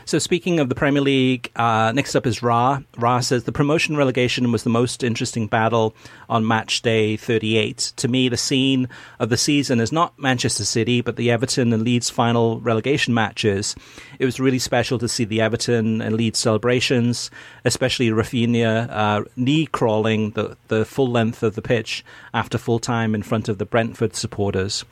[0.08, 2.80] So speaking of the Premier League, uh, next up is Ra.
[2.95, 5.95] Ra says the promotion relegation was the most interesting battle
[6.30, 7.93] on match day 38.
[7.95, 8.88] To me, the scene
[9.18, 13.76] of the season is not Manchester City, but the Everton and Leeds final relegation matches.
[14.20, 17.32] It was really special to see the Everton and Leeds celebrations,
[17.66, 23.16] especially Rafinha uh, knee crawling the, the full length of the pitch after full time
[23.16, 24.86] in front of the Brentford supporters.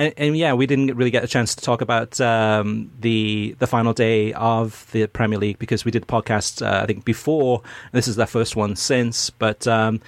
[0.00, 3.66] And, and, yeah, we didn't really get a chance to talk about um, the the
[3.66, 7.60] final day of the Premier League because we did podcast uh, I think before.
[7.92, 9.66] This is their first one since, but.
[9.66, 10.00] Um,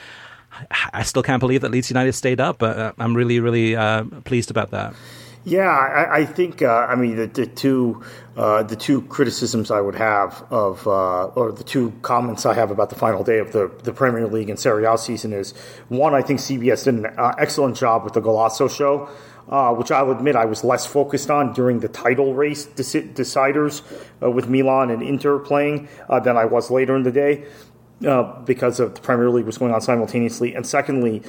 [0.92, 4.04] I still can't believe that Leeds United stayed up, but uh, I'm really, really uh,
[4.24, 4.94] pleased about that.
[5.44, 8.02] Yeah, I, I think uh, I mean the, the two
[8.36, 12.70] uh, the two criticisms I would have of uh, or the two comments I have
[12.70, 15.52] about the final day of the, the Premier League and Serie A season is
[15.88, 19.08] one I think CBS did an uh, excellent job with the Golazo show
[19.52, 23.82] uh, which I'll admit I was less focused on during the title race dec- deciders
[24.22, 27.44] uh, with Milan and Inter playing uh, than I was later in the day.
[28.02, 31.22] Uh, because of the Premier League was going on simultaneously, and secondly,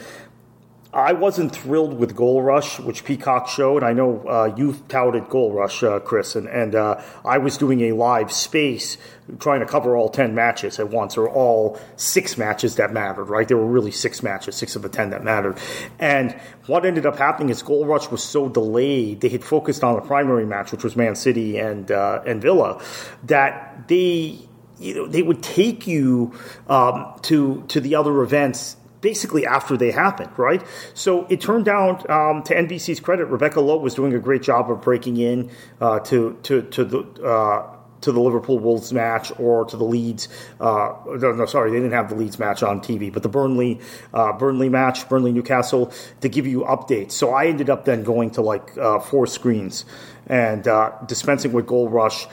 [0.93, 3.81] I wasn't thrilled with Goal Rush, which Peacock showed.
[3.81, 7.81] I know uh, you've touted Goal Rush, uh, Chris, and, and uh, I was doing
[7.81, 8.99] a live space
[9.39, 13.47] trying to cover all 10 matches at once, or all six matches that mattered, right?
[13.47, 15.57] There were really six matches, six of the 10 that mattered.
[15.97, 16.33] And
[16.67, 20.01] what ended up happening is Goal Rush was so delayed, they had focused on the
[20.01, 22.79] primary match, which was Man City and, uh, and Villa,
[23.23, 24.47] that they
[24.79, 26.33] you know, they would take you
[26.67, 30.65] um, to to the other events basically after they happened, right?
[30.95, 34.71] So it turned out, um, to NBC's credit, Rebecca Lowe was doing a great job
[34.71, 36.99] of breaking in uh, to to to the.
[37.23, 40.27] Uh, to the Liverpool Wolves match or to the Leeds.
[40.59, 43.79] Uh, no, no, sorry, they didn't have the Leeds match on TV, but the Burnley
[44.13, 45.89] uh, Burnley match, Burnley Newcastle,
[46.19, 47.13] to give you updates.
[47.13, 49.85] So I ended up then going to like uh, four screens
[50.27, 52.27] and uh, dispensing with Goal Rush,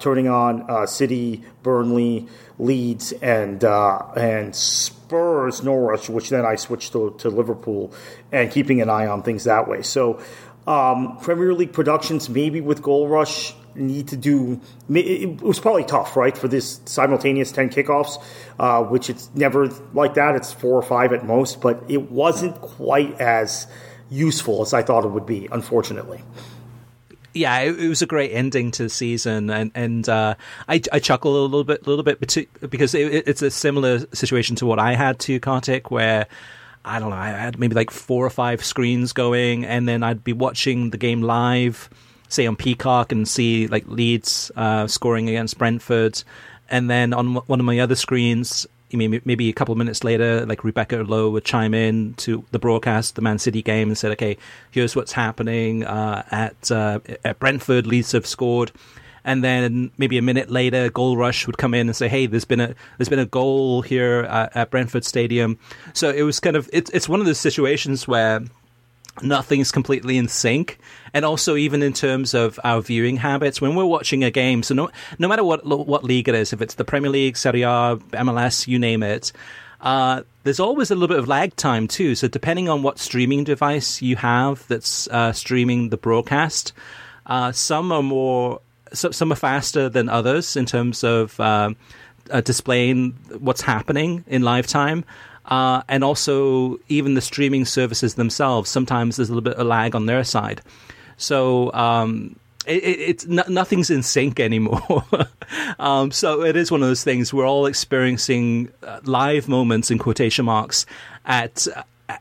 [0.00, 2.26] turning on City, Burnley,
[2.58, 4.56] Leeds, and and.
[5.06, 7.92] Spurs Norwich, which then I switched to, to Liverpool,
[8.32, 9.82] and keeping an eye on things that way.
[9.82, 10.20] So,
[10.66, 14.60] um, Premier League productions, maybe with Goal Rush, need to do.
[14.90, 18.20] It was probably tough, right, for this simultaneous ten kickoffs,
[18.58, 20.34] uh, which it's never like that.
[20.34, 23.68] It's four or five at most, but it wasn't quite as
[24.10, 26.20] useful as I thought it would be, unfortunately.
[27.36, 30.34] Yeah, it, it, was a great ending to the season, and and uh,
[30.68, 34.56] I, I chuckle a little bit, a little bit because it, it's a similar situation
[34.56, 36.26] to what I had to Kartik, where
[36.84, 40.24] I don't know, I had maybe like four or five screens going, and then I'd
[40.24, 41.90] be watching the game live,
[42.28, 46.22] say on Peacock, and see like Leeds uh, scoring against Brentford,
[46.70, 50.64] and then on one of my other screens, maybe a couple of minutes later, like
[50.64, 54.36] Rebecca Lowe would chime in to the broadcast, the Man City game, and said, "Okay,
[54.70, 57.86] here's what's happening uh, at uh, at Brentford.
[57.86, 58.72] Leeds have scored."
[59.24, 62.44] And then maybe a minute later, Goal Rush would come in and say, "Hey, there's
[62.44, 65.58] been a there's been a goal here at, at Brentford Stadium."
[65.92, 68.44] So it was kind of it's it's one of those situations where
[69.22, 70.78] nothing's completely in sync.
[71.14, 74.74] And also even in terms of our viewing habits when we're watching a game so
[74.74, 77.96] no no matter what what league it is if it's the Premier League Serie A
[78.12, 79.32] MLS you name it
[79.80, 82.14] uh, there's always a little bit of lag time too.
[82.14, 86.72] So depending on what streaming device you have that's uh, streaming the broadcast
[87.26, 88.60] uh, some are more
[88.92, 91.70] some are faster than others in terms of uh,
[92.30, 95.04] uh, displaying what's happening in live time
[95.46, 99.94] uh, and also, even the streaming services themselves, sometimes there's a little bit of lag
[99.94, 100.60] on their side.
[101.16, 102.36] So, um,
[102.66, 105.04] it, it, it's nothing's in sync anymore.
[105.78, 109.98] um, so it is one of those things we're all experiencing uh, live moments in
[109.98, 110.84] quotation marks
[111.24, 111.66] at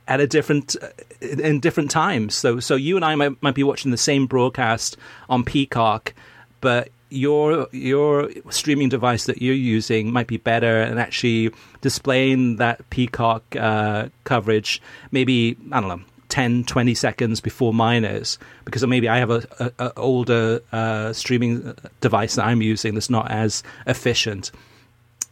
[0.07, 0.75] at a different
[1.21, 2.35] in different times.
[2.35, 4.97] So so you and I might might be watching the same broadcast
[5.29, 6.13] on Peacock,
[6.61, 11.51] but your your streaming device that you're using might be better and actually
[11.81, 14.81] displaying that Peacock uh, coverage
[15.11, 18.37] maybe I don't know 10 20 seconds before mine is.
[18.65, 23.09] Because maybe I have a, a, a older uh, streaming device that I'm using that's
[23.09, 24.51] not as efficient.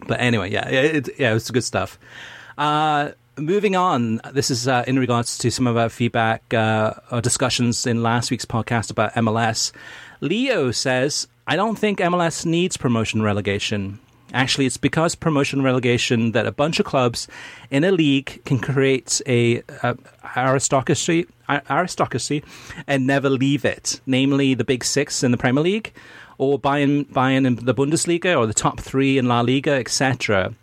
[0.07, 1.97] But anyway yeah it, yeah it's good stuff.
[2.57, 7.21] Uh, moving on, this is uh, in regards to some of our feedback uh, or
[7.21, 9.71] discussions in last week's podcast about MLS.
[10.23, 13.99] Leo says, I don't think MLS needs promotion relegation.
[14.33, 17.27] Actually, it's because promotion relegation that a bunch of clubs
[17.69, 19.97] in a league can create a, a
[20.37, 21.27] aristocracy,
[21.69, 22.41] aristocracy,
[22.87, 23.99] and never leave it.
[24.05, 25.91] Namely, the big six in the Premier League,
[26.37, 30.53] or Bayern, Bayern in the Bundesliga, or the top three in La Liga, etc.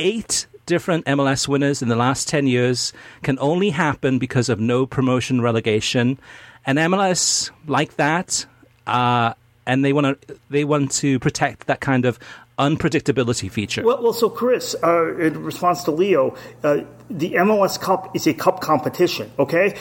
[0.00, 2.92] Eight different MLS winners in the last ten years
[3.22, 6.18] can only happen because of no promotion relegation,
[6.66, 8.46] and MLS like that.
[8.86, 9.34] Uh,
[9.66, 12.18] and they want to they want to protect that kind of
[12.58, 13.82] unpredictability feature.
[13.82, 18.34] Well, well so Chris, uh, in response to Leo, uh, the MLS Cup is a
[18.34, 19.30] cup competition.
[19.38, 19.76] Okay,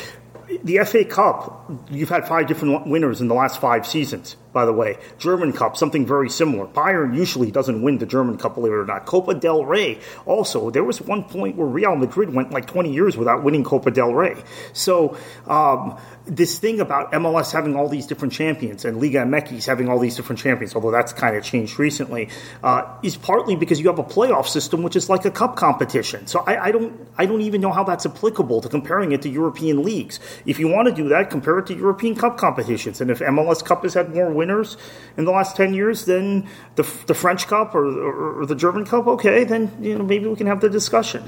[0.63, 4.71] the FA Cup, you've had five different winners in the last five seasons by the
[4.71, 4.97] way.
[5.19, 6.65] German Cup, something very similar.
[6.65, 9.05] Bayern usually doesn't win the German Cup, believe it or not.
[9.05, 13.17] Copa del Rey, also, there was one point where Real Madrid went like 20 years
[13.17, 14.41] without winning Copa del Rey.
[14.71, 19.89] So, um, this thing about MLS having all these different champions and Liga MX having
[19.89, 22.29] all these different champions, although that's kind of changed recently,
[22.63, 26.25] uh, is partly because you have a playoff system, which is like a cup competition.
[26.27, 29.29] So I, I, don't, I don't even know how that's applicable to comparing it to
[29.29, 30.19] European leagues.
[30.45, 33.01] If you want to do that, compare it to European Cup competitions.
[33.01, 34.77] And if MLS Cup has had more winners
[35.17, 38.85] in the last 10 years than the, the French Cup or, or, or the German
[38.85, 41.27] Cup, okay, then you know maybe we can have the discussion.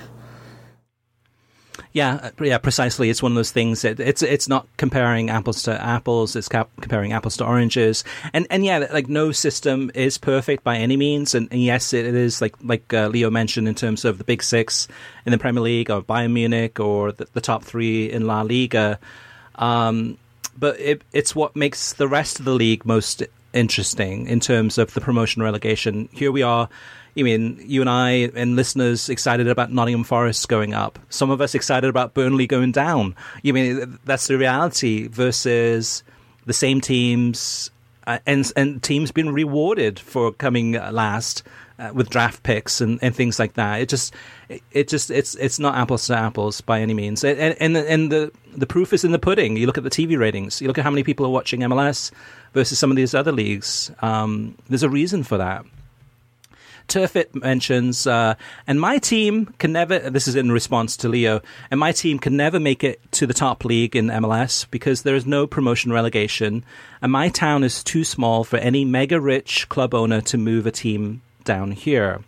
[1.93, 3.09] Yeah, uh, yeah, precisely.
[3.09, 6.35] It's one of those things that it's it's not comparing apples to apples.
[6.35, 8.03] It's comparing apples to oranges.
[8.33, 11.33] And and yeah, like no system is perfect by any means.
[11.33, 14.43] And, and yes, it is like like uh, Leo mentioned in terms of the big
[14.43, 14.87] six
[15.25, 18.99] in the Premier League or Bayern Munich or the, the top three in La Liga.
[19.55, 20.19] Um,
[20.57, 24.93] but it, it's what makes the rest of the league most interesting in terms of
[24.93, 26.09] the promotion relegation.
[26.11, 26.69] Here we are.
[27.17, 30.99] I mean, you and I and listeners excited about Nottingham Forest going up.
[31.09, 33.15] Some of us excited about Burnley going down.
[33.41, 36.03] You mean that's the reality versus
[36.45, 37.71] the same teams
[38.05, 41.43] uh, and and teams being rewarded for coming last
[41.79, 43.81] uh, with draft picks and, and things like that.
[43.81, 44.13] It just
[44.71, 47.23] it, just it's it's not apples to apples by any means.
[47.23, 49.57] And and and the the proof is in the pudding.
[49.57, 50.61] You look at the TV ratings.
[50.61, 52.11] You look at how many people are watching MLS
[52.53, 53.91] versus some of these other leagues.
[54.01, 55.65] Um, there's a reason for that.
[56.87, 61.81] Turfit mentions, uh, and my team can never, this is in response to Leo, and
[61.81, 65.25] my team can never make it to the top league in MLS because there is
[65.25, 66.63] no promotion relegation,
[67.01, 70.71] and my town is too small for any mega rich club owner to move a
[70.71, 72.21] team down here.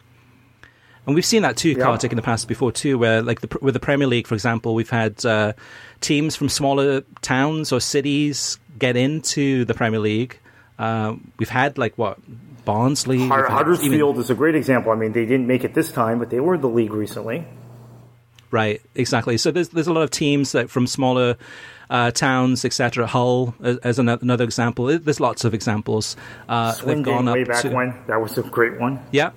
[1.05, 1.83] And we've seen that too, yeah.
[1.83, 4.73] Kartik, in the past before too, where like the, with the Premier League, for example,
[4.73, 5.53] we've had uh,
[6.01, 10.39] teams from smaller towns or cities get into the Premier League.
[10.77, 12.19] Uh, we've had like what
[12.63, 13.27] Barnsley.
[13.27, 14.91] Huddersfield even, is a great example.
[14.91, 17.45] I mean, they didn't make it this time, but they were in the league recently.
[18.51, 19.37] Right, exactly.
[19.37, 21.37] So there's there's a lot of teams that from smaller
[21.89, 23.07] uh, towns, etc.
[23.07, 24.85] Hull as, as another example.
[24.99, 26.15] There's lots of examples.
[26.47, 28.99] Uh, Swindon way back to, when that was a great one.
[29.11, 29.31] Yeah,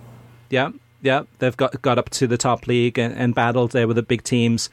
[0.50, 1.22] yeah, yeah.
[1.38, 4.22] They've got got up to the top league and, and battled there with the big
[4.22, 4.70] teams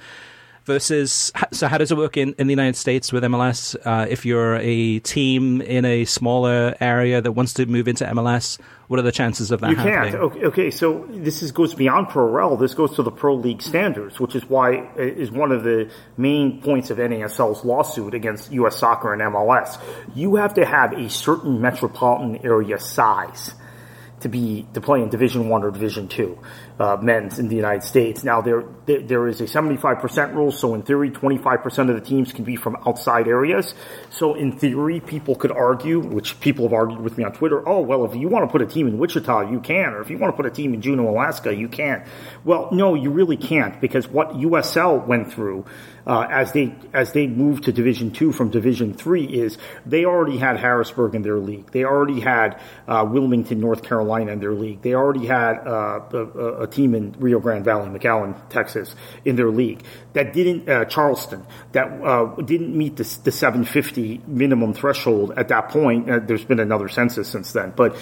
[0.69, 3.75] versus so how does it work in, in the United States with MLS?
[3.83, 8.59] Uh, if you're a team in a smaller area that wants to move into MLS,
[8.87, 10.11] what are the chances of that you happening?
[10.11, 10.23] can't.
[10.23, 12.55] Okay, okay, so this is, goes beyond pro rel.
[12.55, 16.61] This goes to the pro league standards, which is why is one of the main
[16.61, 18.77] points of NASL's lawsuit against U.S.
[18.77, 19.81] Soccer and MLS.
[20.13, 23.55] You have to have a certain metropolitan area size
[24.21, 26.37] to be to play in Division One or Division Two
[26.79, 28.23] uh, men's in the United States.
[28.23, 32.43] Now there there is a 75% rule, so in theory, 25% of the teams can
[32.43, 33.73] be from outside areas.
[34.09, 37.67] So in theory, people could argue, which people have argued with me on Twitter.
[37.67, 40.09] Oh well, if you want to put a team in Wichita, you can, or if
[40.09, 42.05] you want to put a team in Juneau, Alaska, you can.
[42.43, 45.65] Well, no, you really can't because what USL went through
[46.09, 50.39] uh, as they as they moved to Division Two from Division Three is they already
[50.39, 51.71] had Harrisburg in their league.
[51.71, 54.81] They already had uh, Wilmington, North Carolina in their league.
[54.81, 59.51] They already had uh, a, a, team in Rio Grande Valley, McAllen, Texas, in their
[59.51, 59.83] league
[60.13, 65.69] that didn't uh, Charleston that uh, didn't meet the, the 750 minimum threshold at that
[65.69, 66.09] point.
[66.09, 67.95] Uh, there's been another census since then, but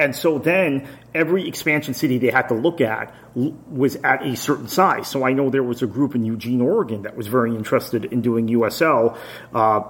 [0.00, 4.68] and so then every expansion city they had to look at was at a certain
[4.68, 5.08] size.
[5.08, 8.20] So I know there was a group in Eugene, Oregon that was very interested in
[8.20, 9.16] doing USL
[9.54, 9.82] uh,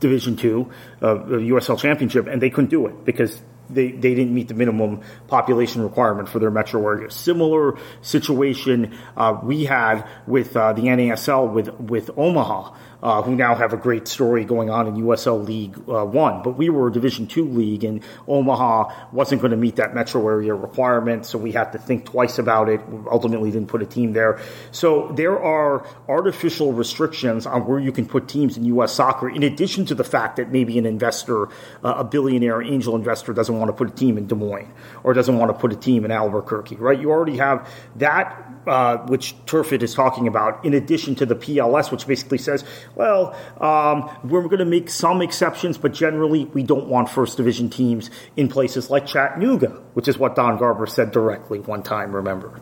[0.00, 0.70] Division Two,
[1.00, 4.54] uh, the USL Championship, and they couldn't do it because they, they didn't meet the
[4.54, 7.10] minimum population requirement for their metro area.
[7.10, 13.54] Similar situation uh, we had with uh, the NASL with with Omaha uh, who now
[13.54, 16.42] have a great story going on in USL League uh, One.
[16.42, 20.26] But we were a Division Two league, and Omaha wasn't going to meet that metro
[20.26, 22.88] area requirement, so we had to think twice about it.
[22.88, 24.40] We ultimately, didn't put a team there.
[24.70, 28.94] So there are artificial restrictions on where you can put teams in U.S.
[28.94, 31.48] soccer, in addition to the fact that maybe an investor,
[31.84, 35.12] uh, a billionaire angel investor, doesn't want to put a team in Des Moines or
[35.12, 36.76] doesn't want to put a team in Albuquerque.
[36.76, 36.98] Right?
[36.98, 41.90] You already have that uh, which Turfit is talking about, in addition to the PLS,
[41.90, 42.64] which basically says,
[42.94, 47.70] well, um, we're going to make some exceptions, but generally we don't want first division
[47.70, 52.60] teams in places like Chattanooga, which is what Don Garber said directly one time, remember.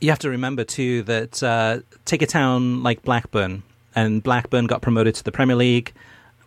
[0.00, 3.62] You have to remember, too, that uh, take a town like Blackburn,
[3.94, 5.92] and Blackburn got promoted to the Premier League,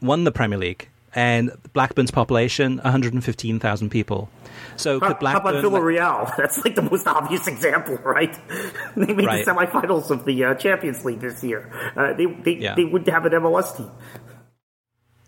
[0.02, 4.30] won the Premier League, and Blackburn's population, 115,000 people.
[4.76, 5.56] So how, could Blackburn?
[5.56, 6.36] How about Villarreal?
[6.38, 8.38] That's like the most obvious example, right?
[8.96, 9.46] they made right.
[9.46, 11.72] the semifinals of the uh, Champions League this year.
[11.96, 12.76] Uh, they they, yeah.
[12.76, 13.92] they would have an MLS team.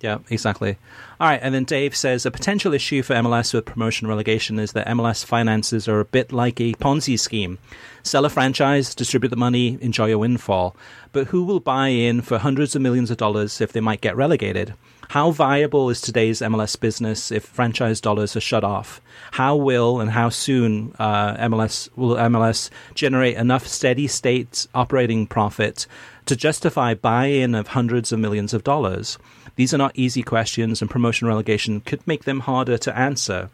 [0.02, 0.78] Yeah, exactly.
[1.20, 4.74] All right, and then Dave says a potential issue for MLS with promotion relegation is
[4.74, 7.58] that MLS finances are a bit like a Ponzi scheme.
[8.04, 10.76] Sell a franchise, distribute the money, enjoy a windfall.
[11.12, 14.18] But who will buy in for hundreds of millions of dollars if they might get
[14.18, 14.76] relegated?
[15.10, 19.02] How viable is today's MLS business if franchise dollars are shut off?
[19.32, 25.88] How will and how soon uh, MLS will MLS generate enough steady state operating profit
[26.26, 29.18] to justify buy-in of hundreds of millions of dollars?
[29.56, 33.50] These are not easy questions, and promotion relegation could make them harder to answer.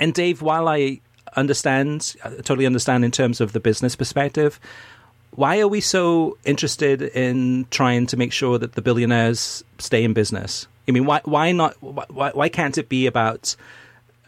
[0.00, 1.00] And Dave, while I
[1.36, 4.58] understand, I totally understand in terms of the business perspective,
[5.34, 10.12] why are we so interested in trying to make sure that the billionaires stay in
[10.12, 10.66] business?
[10.88, 11.74] I mean, why why not?
[11.82, 13.56] Why, why can't it be about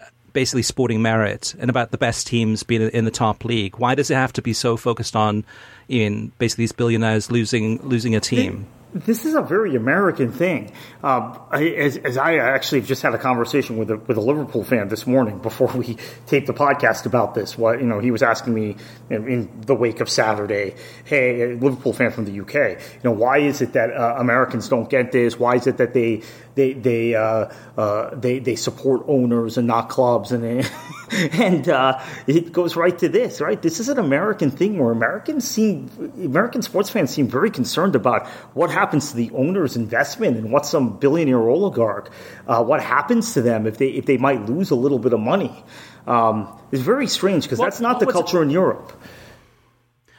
[0.01, 3.77] uh, basically sporting merit and about the best teams being in the top league?
[3.77, 5.45] Why does it have to be so focused on
[5.89, 8.67] in basically these billionaires losing losing a team?
[8.95, 10.72] This is a very American thing.
[11.03, 14.86] Uh, as, as, I actually just had a conversation with a, with a Liverpool fan
[14.86, 17.59] this morning before we taped the podcast about this.
[17.59, 18.76] What you know, he was asking me
[19.11, 23.11] in, in the wake of Saturday, "Hey, a Liverpool fan from the UK, you know,
[23.11, 25.38] why is it that uh, Americans don't get this?
[25.38, 26.22] Why is it that they
[26.55, 30.65] they they uh, uh, they they support owners and not clubs, and they,
[31.33, 33.41] and uh, it goes right to this.
[33.41, 37.97] Right, this is an American thing where Americans seem American sports fans seem very concerned
[37.97, 42.11] about what happens to the owner's investment and what some billionaire oligarch,
[42.47, 45.21] uh, what happens to them if they if they might lose a little bit of
[45.21, 45.65] money.
[46.07, 48.93] Um, it's very strange because that's not the culture in Europe.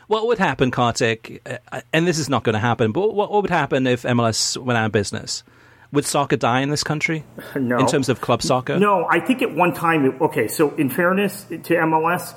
[0.08, 3.42] What would happen, Kartik, uh, and this is not going to happen, but what, what
[3.42, 5.44] would happen if MLS went out of business?
[5.96, 7.24] Would soccer die in this country?
[7.56, 7.80] No.
[7.80, 8.78] In terms of club soccer?
[8.78, 12.36] No, I think at one time, okay, so in fairness to MLS,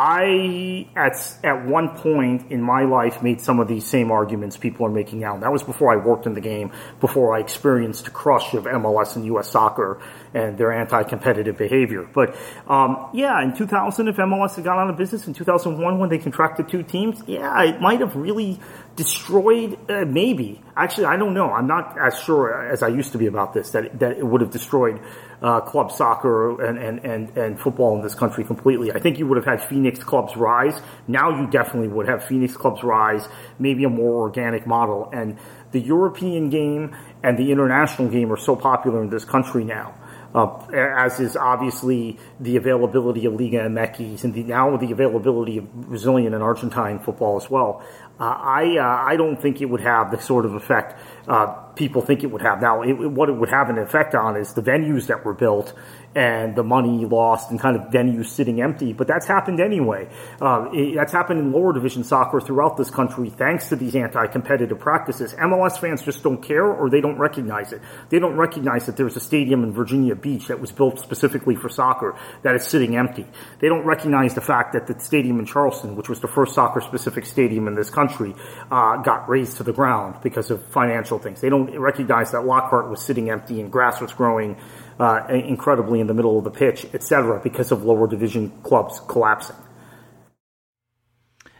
[0.00, 4.86] I at at one point in my life made some of these same arguments people
[4.86, 5.36] are making now.
[5.38, 9.16] That was before I worked in the game, before I experienced the crush of MLS
[9.16, 9.50] and U.S.
[9.50, 10.00] soccer
[10.34, 12.08] and their anti-competitive behavior.
[12.14, 12.36] But
[12.68, 16.18] um, yeah, in 2000, if MLS had gone out of business in 2001 when they
[16.18, 18.60] contracted two teams, yeah, it might have really
[18.98, 19.78] destroyed?
[19.88, 20.60] Uh, maybe.
[20.76, 21.52] Actually, I don't know.
[21.52, 24.40] I'm not as sure as I used to be about this that that it would
[24.40, 25.00] have destroyed
[25.40, 28.90] uh, club soccer and, and, and, and football in this country completely.
[28.90, 30.82] I think you would have had Phoenix clubs rise.
[31.06, 33.28] Now you definitely would have Phoenix clubs rise,
[33.58, 35.08] maybe a more organic model.
[35.12, 35.38] And
[35.70, 39.94] the European game and the international game are so popular in this country now.
[40.34, 45.72] Uh, as is obviously the availability of Liga MX and the, now the availability of
[45.72, 47.82] Brazilian and Argentine football as well.
[48.20, 50.98] Uh, I uh, I don't think it would have the sort of effect
[51.28, 52.60] uh, people think it would have.
[52.60, 55.72] Now, it, what it would have an effect on is the venues that were built
[56.14, 58.92] and the money lost and kind of venues sitting empty.
[58.92, 60.08] But that's happened anyway.
[60.40, 64.78] Uh, it, that's happened in lower division soccer throughout this country thanks to these anti-competitive
[64.78, 65.34] practices.
[65.34, 67.82] MLS fans just don't care or they don't recognize it.
[68.08, 71.68] They don't recognize that there's a stadium in Virginia Beach that was built specifically for
[71.68, 73.26] soccer that is sitting empty.
[73.60, 76.80] They don't recognize the fact that the stadium in Charleston, which was the first soccer
[76.80, 78.34] specific stadium in this country,
[78.70, 81.40] uh, got razed to the ground because of financial things.
[81.40, 84.56] They don't recognize that Lockhart was sitting empty and grass was growing
[84.98, 89.56] uh, incredibly in the middle of the pitch, etc., because of lower division clubs collapsing.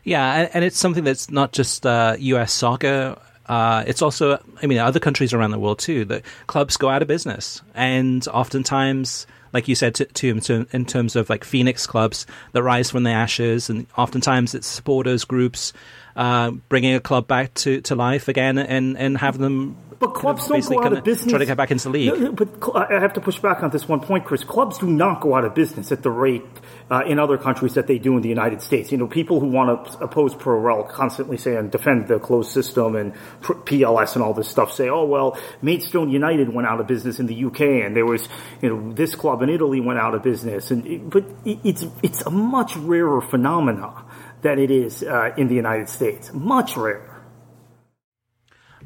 [0.05, 2.53] Yeah, and it's something that's not just uh, U.S.
[2.53, 3.19] soccer.
[3.47, 6.05] Uh, it's also, I mean, other countries around the world too.
[6.07, 11.15] That clubs go out of business, and oftentimes, like you said, to, to, in terms
[11.15, 15.73] of like Phoenix clubs that rise from the ashes, and oftentimes it's supporters groups
[16.19, 20.47] uh, bringing a club back to, to life again and and have them but clubs
[20.47, 21.31] don't go out of business.
[21.31, 22.21] Try to get back into the league.
[22.21, 24.45] No, but I have to push back on this one point, Chris.
[24.45, 26.45] Clubs do not go out of business at the rate
[26.89, 28.93] uh, in other countries that they do in the United States.
[28.93, 32.53] You know, people who want to oppose pro rel constantly say and defend the closed
[32.53, 33.13] system and
[33.43, 37.27] PLS and all this stuff say, oh well, Maidstone United went out of business in
[37.27, 38.29] the UK, and there was
[38.63, 42.23] you know this club in Italy went out of business, and it, but it's it's
[42.23, 44.05] a much rarer phenomena
[44.43, 46.33] than it is uh, in the United States.
[46.33, 47.19] Much rarer.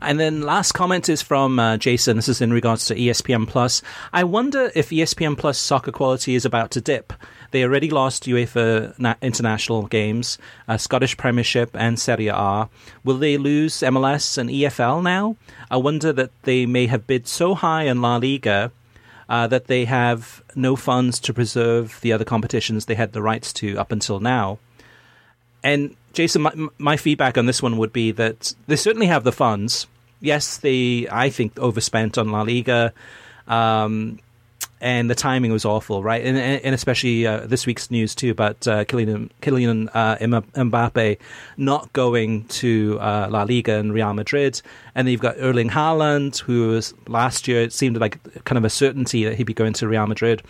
[0.01, 2.17] And then last comment is from uh, Jason.
[2.17, 3.83] This is in regards to ESPN Plus.
[4.13, 7.13] I wonder if ESPN Plus soccer quality is about to dip.
[7.53, 12.69] They already lost UEFA na- international games, uh, Scottish Premiership, and Serie A.
[13.05, 15.37] Will they lose MLS and EFL now?
[15.71, 18.73] I wonder that they may have bid so high in La Liga
[19.29, 23.53] uh, that they have no funds to preserve the other competitions they had the rights
[23.55, 24.59] to up until now.
[25.63, 29.33] And Jason, my, my, feedback on this one would be that they certainly have the
[29.33, 29.87] funds.
[30.21, 32.93] Yes, they I think overspent on La Liga,
[33.49, 34.19] um,
[34.81, 36.25] and the timing was awful, right?
[36.25, 41.19] And, and especially uh, this week's news too about uh, Kylian, Kylian uh, Mbappe
[41.57, 44.61] not going to uh, La Liga and Real Madrid,
[44.95, 48.65] and then you've got Erling Haaland, who was last year it seemed like kind of
[48.65, 50.43] a certainty that he'd be going to Real Madrid.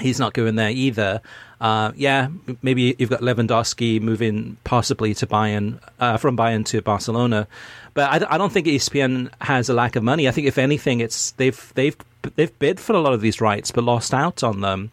[0.00, 1.20] He's not going there either.
[1.60, 2.28] Uh, yeah,
[2.62, 7.46] maybe you've got Lewandowski moving possibly to Bayern uh, from Bayern to Barcelona,
[7.94, 10.28] but I, I, don't think ESPN has a lack of money.
[10.28, 11.96] I think if anything, it's they've they've
[12.34, 14.90] they've bid for a lot of these rights but lost out on them.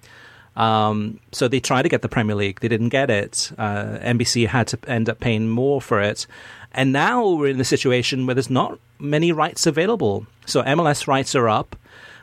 [0.56, 3.52] Um, so they tried to get the Premier League, they didn't get it.
[3.58, 6.28] Uh, NBC had to end up paying more for it,
[6.74, 10.28] and now we're in a situation where there's not many rights available.
[10.45, 11.76] So MLS rights are up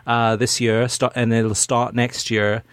[0.09, 2.65] uh, this year, and it'll start next year.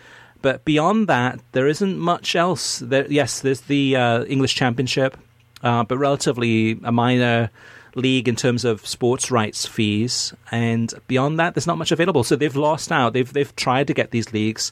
[0.42, 2.80] But beyond that, there isn't much else.
[2.80, 5.18] There, yes, there's the uh, English Championship,
[5.62, 7.52] uh, but relatively a minor
[7.94, 10.34] league in terms of sports rights fees.
[10.52, 12.24] And beyond that, there's not much available.
[12.24, 13.14] So they've lost out.
[13.14, 14.72] They've they've tried to get these leagues,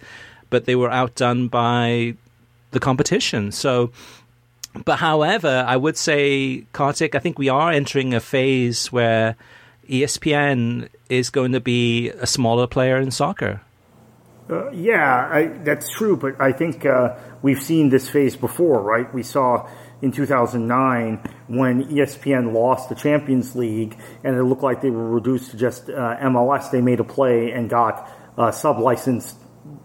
[0.49, 2.15] but they were outdone by
[2.71, 3.51] the competition.
[3.51, 3.91] So.
[4.85, 9.35] But however, I would say, Kartik, I think we are entering a phase where
[9.89, 13.61] ESPN is going to be a smaller player in soccer.
[14.49, 19.11] Uh, yeah, I, that's true, but I think uh, we've seen this phase before, right?
[19.13, 19.69] We saw
[20.01, 25.51] in 2009 when ESPN lost the Champions League and it looked like they were reduced
[25.51, 26.71] to just uh, MLS.
[26.71, 29.37] They made a play and got uh, sub licensed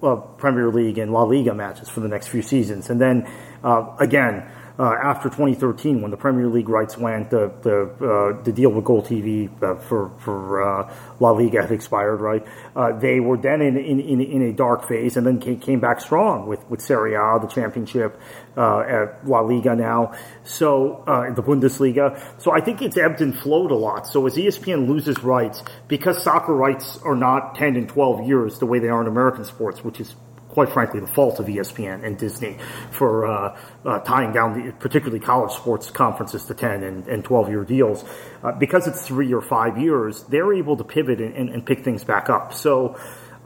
[0.03, 2.90] uh, Premier League and La Liga matches for the next few seasons.
[2.90, 3.30] And then
[3.62, 4.51] uh, again,
[4.85, 9.62] after 2013 when the Premier League rights went, the the uh, the deal with GolTV
[9.62, 12.47] uh, for for uh, La Liga had expired, right?
[12.76, 15.80] Uh, they were then in, in, in in a dark phase, and then came, came
[15.80, 18.21] back strong with with Serie A, the Championship,
[18.57, 20.13] uh, at La Liga now,
[20.45, 21.03] so
[21.34, 22.21] the Bundesliga.
[22.41, 24.07] So I think it's ebbed and flowed a lot.
[24.07, 28.67] So as ESPN loses rights, because soccer rights are not 10 and 12 years the
[28.67, 30.14] way they are in American sports, which is
[30.59, 32.59] quite frankly, the fault of ESPN and Disney
[32.91, 37.49] for uh, uh, tying down the, particularly college sports conferences to 10 and, and 12
[37.49, 38.05] year deals.
[38.43, 41.85] Uh, because it's three or five years, they're able to pivot and, and, and pick
[41.85, 42.53] things back up.
[42.53, 42.99] So,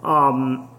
[0.02, 0.70] um,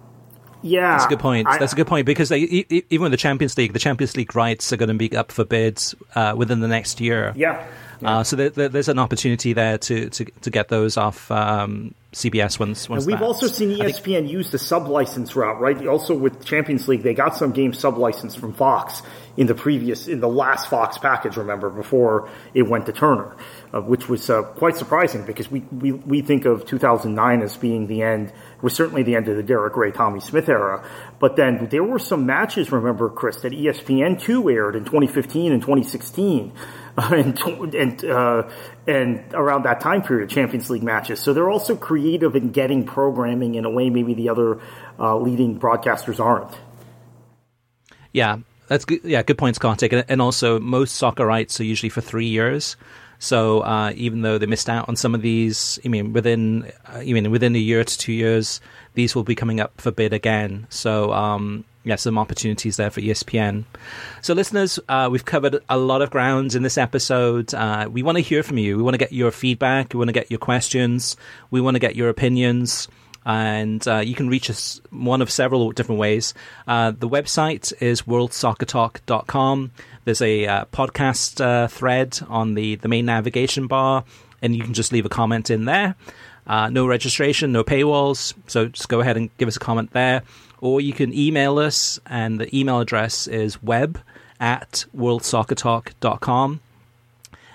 [0.64, 1.48] yeah, that's a good point.
[1.48, 4.36] I, that's a good point because they, even with the Champions League, the Champions League
[4.36, 7.32] rights are going to be up for bids uh, within the next year.
[7.36, 7.64] Yeah,
[8.02, 11.94] Uh, so there, there, there's an opportunity there to, to, to get those off um,
[12.14, 12.88] CBS once.
[12.88, 15.60] once and we've that- also seen E I think- ESPN use the sub license route,
[15.60, 15.86] right?
[15.88, 19.02] Also with Champions League, they got some games sub licensed from Fox
[19.36, 23.36] in the previous, in the last Fox package, remember, before it went to Turner,
[23.74, 27.88] uh, which was uh, quite surprising because we, we, we think of 2009 as being
[27.88, 28.32] the end,
[28.62, 30.88] was certainly the end of the Derek Rae, Tommy Smyth era.
[31.20, 35.62] But then there were some matches, remember, Chris, that E ESPN2 aired in 2015 and
[35.64, 36.52] 2016
[36.98, 37.40] and
[37.74, 38.50] and uh,
[38.86, 41.20] and around that time period, Champions League matches.
[41.20, 44.60] So they're also creative in getting programming in a way maybe the other
[45.00, 46.56] uh, leading broadcasters aren't.
[48.12, 48.38] Yeah,
[48.68, 49.02] that's good.
[49.04, 50.06] Yeah, good points, Kartik.
[50.08, 52.76] And, also, most soccer rights are usually for three years.
[53.18, 56.98] So uh, even though they missed out on some of these, I mean, within, uh,
[56.98, 58.62] I mean, within a year to two years,
[58.94, 60.68] these will be coming up for bid again.
[60.70, 63.66] So um, yeah, some opportunities there for ESPN.
[64.22, 67.54] So listeners, uh, we've covered a lot of grounds in this episode.
[67.54, 68.78] Uh, we want to hear from you.
[68.78, 69.94] We want to get your feedback.
[69.94, 71.18] We want to get your questions.
[71.52, 72.88] We want to get your opinions
[73.26, 76.34] and uh, you can reach us one of several different ways.
[76.68, 79.72] Uh, the website is worldsoccertalk.com.
[80.06, 84.04] There's a uh, podcast uh, thread on the, the main navigation bar,
[84.42, 85.96] and you can just leave a comment in there.
[86.46, 90.24] Uh, no registration, no paywalls, so just go ahead and give us a comment there.
[90.60, 94.00] Or you can email us, and the email address is web
[94.40, 96.60] at worldsoccertalk.com.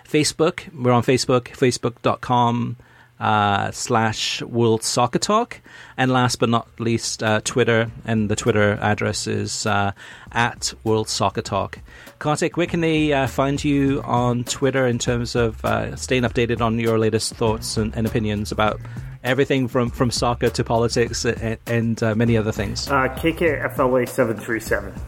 [0.07, 2.77] Facebook, we're on Facebook, facebook.com
[3.21, 5.61] uh, slash World Soccer Talk.
[5.97, 9.93] And last but not least, uh, Twitter, and the Twitter address is uh,
[10.33, 11.79] at World Soccer Talk.
[12.19, 16.61] Kartik, where can they uh, find you on Twitter in terms of uh, staying updated
[16.61, 18.81] on your latest thoughts and, and opinions about
[19.25, 22.89] everything from, from soccer to politics and, and uh, many other things?
[22.89, 24.99] Uh, KKFLA737.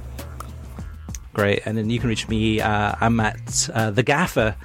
[1.32, 1.62] Great.
[1.64, 2.60] And then you can reach me.
[2.60, 4.56] Uh, I'm at uh, The Gaffer,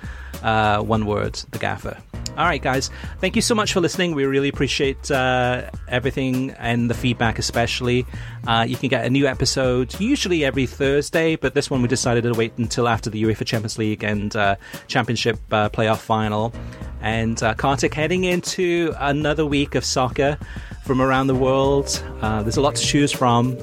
[0.44, 1.98] uh, one word, The Gaffer.
[2.38, 2.90] All right, guys.
[3.22, 4.14] Thank you so much for listening.
[4.14, 8.06] We really appreciate uh, everything and the feedback, especially.
[8.46, 12.24] Uh, you can get a new episode usually every Thursday, but this one we decided
[12.24, 14.58] to wait until after the UEFA Champions League and uh,
[14.88, 16.54] Championship uh, playoff final.
[17.00, 20.38] And uh, Kartik heading into another week of soccer
[20.84, 22.04] from around the world.
[22.22, 23.54] Uh, there's a lot to choose from.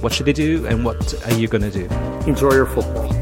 [0.00, 1.86] What should they do, and what are you going to do?
[2.26, 3.21] Enjoy your football.